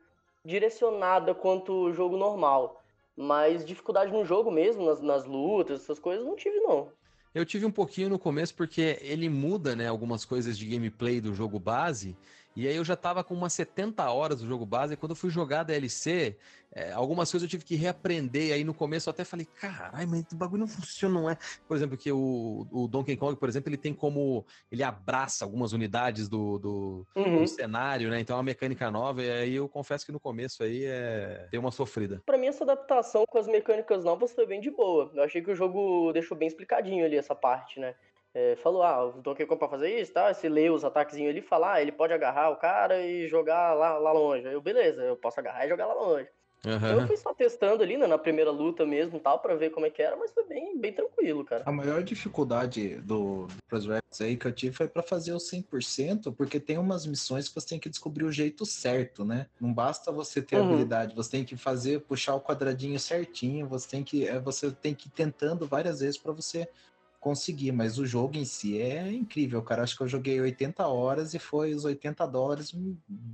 [0.44, 2.82] direcionada quanto o jogo normal.
[3.14, 6.88] Mas dificuldade no jogo mesmo, nas, nas lutas, essas coisas, não tive, não.
[7.36, 11.34] Eu tive um pouquinho no começo porque ele muda, né, algumas coisas de gameplay do
[11.34, 12.16] jogo base.
[12.56, 14.94] E aí eu já tava com umas 70 horas do jogo base.
[14.94, 16.36] E quando eu fui jogar a DLC,
[16.72, 18.48] é, algumas coisas eu tive que reaprender.
[18.48, 21.36] E aí no começo eu até falei, caralho, mas o bagulho não funciona, não é?
[21.68, 24.44] Por exemplo, que o, o Donkey Kong, por exemplo, ele tem como.
[24.72, 27.42] Ele abraça algumas unidades do, do, Uhum.
[27.42, 28.20] do cenário, né?
[28.20, 29.22] Então é uma mecânica nova.
[29.22, 31.48] E aí eu confesso que no começo aí é.
[31.50, 32.22] Deu uma sofrida.
[32.24, 35.10] Pra mim, essa adaptação com as mecânicas novas foi bem de boa.
[35.14, 37.94] Eu achei que o jogo deixou bem explicadinho ali essa parte, né?
[38.38, 40.30] É, falou, ah, o Donkey Kong pra fazer isso, tá?
[40.30, 43.72] Você lê os ataquezinhos ali e fala, ah, ele pode agarrar o cara e jogar
[43.72, 44.46] lá, lá longe.
[44.46, 46.28] Aí eu, beleza, eu posso agarrar e jogar lá longe.
[46.62, 49.86] Então eu fui só testando ali, né, na primeira luta mesmo, tal, pra ver como
[49.86, 51.62] é que era, mas foi bem, bem tranquilo, cara.
[51.64, 56.60] A maior dificuldade do Prospects aí que eu tive foi pra fazer o 100%, porque
[56.60, 59.46] tem umas missões que você tem que descobrir o jeito certo, né?
[59.58, 60.64] Não basta você ter Uhum.
[60.66, 64.94] habilidade, você tem que fazer, puxar o quadradinho certinho, você tem que, é, você tem
[64.94, 66.68] que ir tentando várias vezes pra você
[67.26, 69.82] conseguir, mas o jogo em si é incrível, cara.
[69.82, 72.72] Acho que eu joguei 80 horas e foi os 80 dólares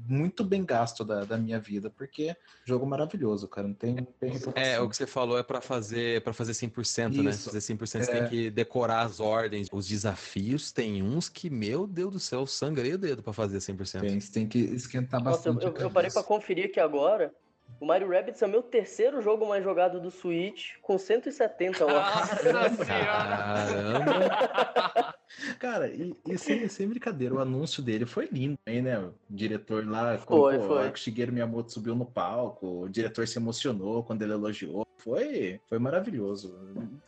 [0.08, 2.34] muito bem gasto da, da minha vida, porque
[2.64, 3.68] jogo maravilhoso, cara.
[3.68, 4.84] Não tem, não tem É, reputação.
[4.86, 7.30] o que você falou é pra fazer para fazer 100%, né?
[7.32, 7.50] Isso.
[7.50, 7.76] Fazer 100%
[8.06, 8.20] você É.
[8.20, 9.68] tem que decorar as ordens.
[9.70, 14.00] Os desafios tem uns que, meu Deus do céu, sangrei o dedo pra fazer 100%.
[14.00, 15.66] Tem, você tem que esquentar Nossa, eu, bastante.
[15.82, 16.22] eu, parei pra cabeça.
[16.22, 17.34] conferir aqui agora.
[17.80, 22.44] O Mario Rabbids é o meu terceiro jogo mais jogado do Switch, com 170 horas.
[22.52, 23.36] Nossa senhora.
[23.36, 25.14] Caramba!
[25.58, 28.98] Cara, e, e sem, sem brincadeira, o anúncio dele foi lindo, hein, né?
[28.98, 30.76] O diretor lá, Foi, quando foi.
[30.76, 34.32] a hora que o Shigeru Miyamoto subiu no palco, o diretor se emocionou quando ele
[34.32, 34.86] elogiou.
[35.02, 36.54] Foi, foi maravilhoso.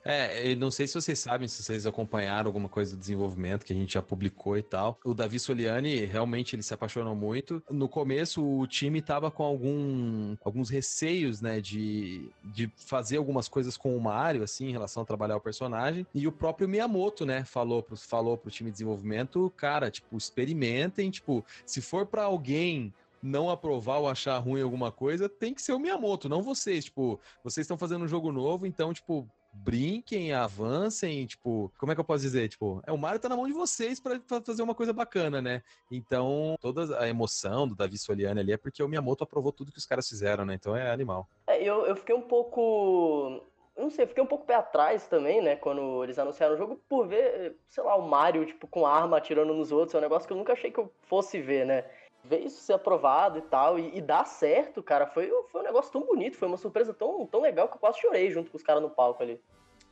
[0.05, 3.73] É, eu não sei se vocês sabem, se vocês acompanharam alguma coisa do desenvolvimento que
[3.73, 4.99] a gente já publicou e tal.
[5.05, 7.63] O Davi Soliani, realmente, ele se apaixonou muito.
[7.71, 13.77] No começo, o time tava com algum, alguns receios, né, de, de fazer algumas coisas
[13.77, 16.05] com o Mario, assim, em relação a trabalhar o personagem.
[16.13, 21.11] E o próprio Miyamoto, né, falou pro, falou pro time de desenvolvimento, cara, tipo, experimentem,
[21.11, 22.93] tipo, se for pra alguém
[23.25, 26.85] não aprovar ou achar ruim alguma coisa, tem que ser o Miyamoto, não vocês.
[26.85, 32.01] Tipo, vocês estão fazendo um jogo novo, então, tipo, brinquem, avancem, tipo, como é que
[32.01, 32.49] eu posso dizer?
[32.49, 35.63] Tipo, é o Mario tá na mão de vocês pra fazer uma coisa bacana, né?
[35.91, 39.79] Então, toda a emoção do Davi Soliani ali é porque o Miyamoto aprovou tudo que
[39.79, 40.55] os caras fizeram, né?
[40.55, 41.27] Então é animal.
[41.47, 43.43] É, eu, eu fiquei um pouco.
[43.77, 45.57] Não sei, fiquei um pouco pé atrás também, né?
[45.57, 49.53] Quando eles anunciaram o jogo, por ver, sei lá, o Mario, tipo, com arma atirando
[49.53, 49.95] nos outros.
[49.95, 51.85] É um negócio que eu nunca achei que eu fosse ver, né?
[52.25, 55.93] Ver isso ser aprovado e tal, e, e dar certo, cara, foi, foi um negócio
[55.93, 58.63] tão bonito, foi uma surpresa tão, tão legal que eu quase chorei junto com os
[58.63, 59.39] caras no palco ali.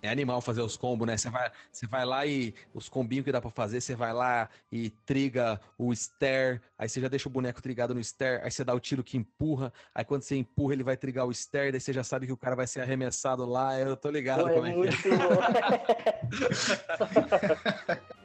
[0.03, 1.16] É animal fazer os combos, né?
[1.16, 4.49] Você vai, você vai lá e os combinhos que dá pra fazer, você vai lá
[4.70, 8.64] e triga o stair, aí você já deixa o boneco trigado no stair, aí você
[8.64, 11.80] dá o tiro que empurra, aí quando você empurra ele vai trigar o stair, daí
[11.80, 14.66] você já sabe que o cara vai ser arremessado lá, eu tô ligado Pô, como
[14.66, 15.09] é é que
[18.09, 18.12] é.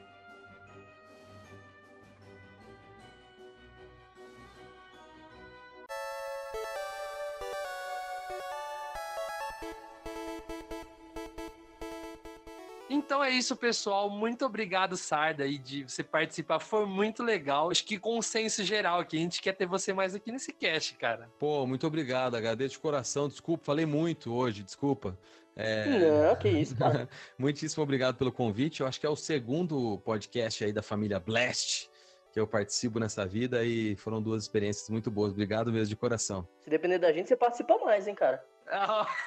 [13.08, 14.10] Então é isso, pessoal.
[14.10, 16.60] Muito obrigado, Sarda, aí, de você participar.
[16.60, 17.72] Foi muito legal.
[17.72, 19.16] Acho que consenso geral aqui.
[19.16, 21.30] A gente quer ter você mais aqui nesse cast, cara.
[21.40, 25.18] Pô, muito obrigado, agradeço de coração, desculpa, falei muito hoje, desculpa.
[25.56, 27.08] É, Não, que isso, cara.
[27.40, 28.82] Muitíssimo obrigado pelo convite.
[28.82, 31.90] Eu acho que é o segundo podcast aí da família Blast
[32.34, 35.32] que eu participo nessa vida e foram duas experiências muito boas.
[35.32, 36.46] Obrigado mesmo de coração.
[36.60, 38.44] Se depender da gente, você participa mais, hein, cara.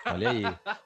[0.05, 0.43] Olha aí.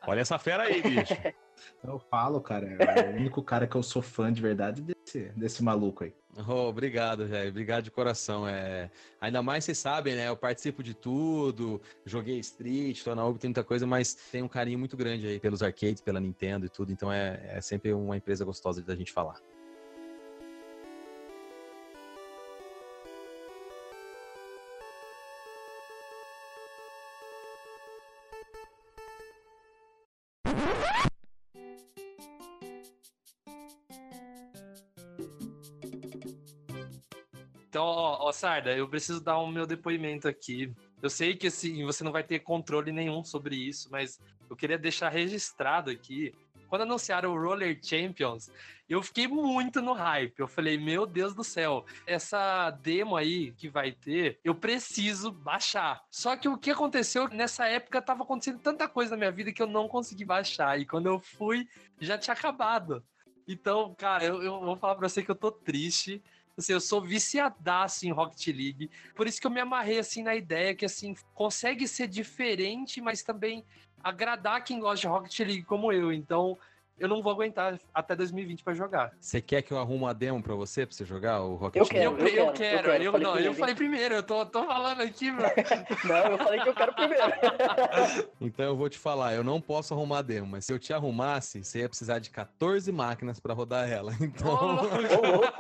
[0.07, 1.13] Olha essa fera aí, bicho.
[1.83, 5.63] Eu falo, cara, é o único cara que eu sou fã de verdade desse, desse
[5.63, 6.15] maluco aí.
[6.49, 7.51] Oh, obrigado, velho.
[7.51, 8.47] Obrigado de coração.
[8.49, 8.91] É...
[9.21, 10.29] Ainda mais vocês sabem, né?
[10.29, 14.49] Eu participo de tudo, joguei Street, tô na UB, tem muita coisa, mas tem um
[14.49, 16.93] carinho muito grande aí pelos arcades, pela Nintendo e tudo.
[16.93, 19.37] Então é, é sempre uma empresa gostosa da gente falar.
[38.45, 40.71] Sarda, eu preciso dar o meu depoimento aqui.
[41.01, 44.21] Eu sei que assim, você não vai ter controle nenhum sobre isso, mas
[44.51, 46.35] eu queria deixar registrado aqui.
[46.69, 48.51] Quando anunciaram o Roller Champions,
[48.87, 50.39] eu fiquei muito no hype.
[50.39, 56.05] Eu falei, meu Deus do céu, essa demo aí que vai ter, eu preciso baixar.
[56.11, 59.63] Só que o que aconteceu nessa época tava acontecendo tanta coisa na minha vida que
[59.63, 60.79] eu não consegui baixar.
[60.79, 61.67] E quando eu fui,
[61.99, 63.03] já tinha acabado.
[63.49, 66.23] Então, cara, eu, eu vou falar pra você que eu tô triste.
[66.57, 68.91] Assim, eu sou viciadaço em Rocket League.
[69.15, 73.23] Por isso que eu me amarrei assim na ideia que assim consegue ser diferente, mas
[73.23, 73.65] também
[74.03, 76.13] agradar quem gosta de Rocket League como eu.
[76.13, 76.57] Então,
[76.97, 79.13] eu não vou aguentar até 2020 pra jogar.
[79.21, 81.89] Você quer que eu arrume uma demo pra você, pra você jogar o Rocket Eu
[81.89, 82.37] quero, League?
[82.37, 83.03] Eu, eu eu quero, quero, eu quero.
[83.05, 83.55] eu, Falei não, eu primeiro.
[83.59, 85.45] falei primeiro, eu tô, tô falando aqui, meu.
[86.05, 87.25] Não, eu falei que eu quero primeiro.
[88.41, 90.93] Então eu vou te falar, eu não posso arrumar a demo, mas se eu te
[90.93, 94.13] arrumasse, você ia precisar de 14 máquinas pra rodar ela.
[94.21, 95.53] Então, louco.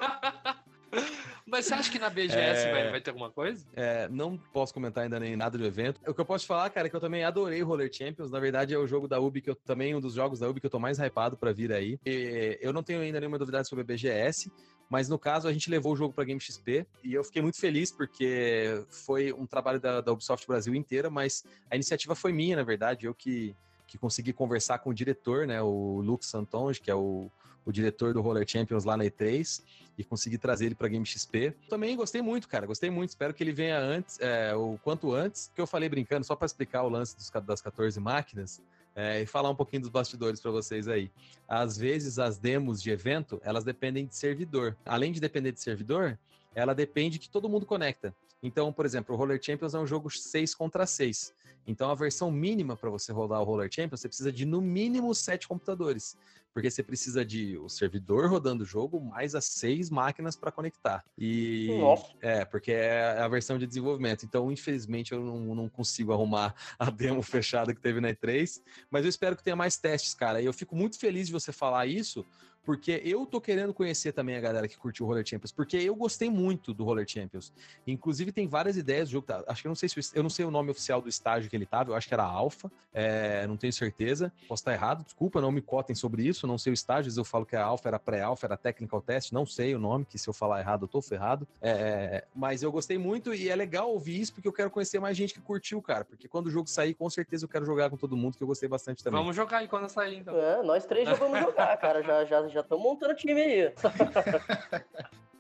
[1.47, 2.71] Mas você acha que na BGS É.
[2.71, 3.67] vai, vai ter alguma coisa?
[3.75, 6.01] é, não posso comentar ainda nem nada do evento.
[6.07, 8.31] O que eu posso te falar, cara, é que eu também adorei o Roller Champions.
[8.31, 10.61] Na verdade, é o jogo da Ubi que eu também um dos jogos da Ubi
[10.61, 11.99] que eu tô mais hypado pra vir aí.
[12.07, 14.51] E eu não tenho ainda nenhuma novidade sobre a BGS.
[14.89, 17.59] Mas no caso, a gente levou o jogo para Game XP e eu fiquei muito
[17.59, 22.57] feliz porque foi um trabalho da, da Ubisoft Brasil inteira, mas a iniciativa foi minha,
[22.57, 23.07] na verdade.
[23.07, 23.55] Eu que,
[23.87, 27.31] que consegui conversar com o diretor, né, o Luke Santonge, que é o,
[27.65, 29.63] o diretor do Roller Champions lá na E3,
[29.97, 31.55] e consegui trazer ele para Game XP.
[31.69, 33.11] Também gostei muito, cara, gostei muito.
[33.11, 36.47] Espero que ele venha antes, é, o quanto antes, que eu falei brincando, só para
[36.47, 38.61] explicar o lance dos, das 14 máquinas.
[38.95, 41.11] é, e falar um pouquinho dos bastidores para vocês aí.
[41.49, 44.77] Às vezes, as demos de evento, elas dependem de servidor.
[44.85, 46.19] Além de depender de servidor,
[46.55, 48.15] ela depende que todo mundo conecta.
[48.43, 51.35] Então, por exemplo, o Roller Champions é um jogo 6 contra 6.
[51.67, 55.15] Então, a versão mínima para você rodar o Roller Champions, você precisa de no mínimo
[55.15, 56.17] 7 computadores.
[56.55, 61.05] Porque você precisa de o servidor rodando o jogo, mais as seis máquinas para conectar.
[61.19, 62.13] E Nossa.
[62.23, 64.25] é, porque é a versão de desenvolvimento.
[64.25, 68.63] Então, infelizmente, eu não, não consigo arrumar a demo fechada que teve na E3.
[68.89, 70.41] Mas eu espero que tenha mais testes, cara.
[70.41, 72.25] E eu fico muito feliz de você falar isso,
[72.65, 75.95] porque eu tô querendo conhecer também a galera que curtiu o Roller Champions, porque eu
[75.95, 77.53] gostei muito do Roller Champions.
[77.87, 79.27] Inclusive, tem várias ideias do jogo.
[79.27, 79.43] tá?
[79.47, 81.49] Acho que eu não sei se o- eu não sei o nome oficial do estágio
[81.51, 84.33] que ele tava, eu acho que era Alpha, é, não tenho certeza.
[84.49, 87.19] Posso estar errado, desculpa, não me cotem sobre isso, não sei o estágio, às vezes
[87.19, 90.19] eu falo que a Alpha era pré-Alpha, era Technical Test, não sei o nome, que
[90.19, 91.47] se eu falar errado eu tô ferrado.
[91.61, 95.17] É, mas eu gostei muito e é legal ouvir isso porque eu quero conhecer mais
[95.17, 96.05] gente que curtiu, cara.
[96.05, 98.47] Porque quando o jogo sair, com certeza eu quero jogar com todo mundo, que eu
[98.47, 99.21] gostei bastante também.
[99.21, 100.37] Vamos jogar aí quando sair, então.
[100.37, 102.03] É, nós três já vamos jogar, cara.
[102.03, 103.75] Já já já estamos montando time aí.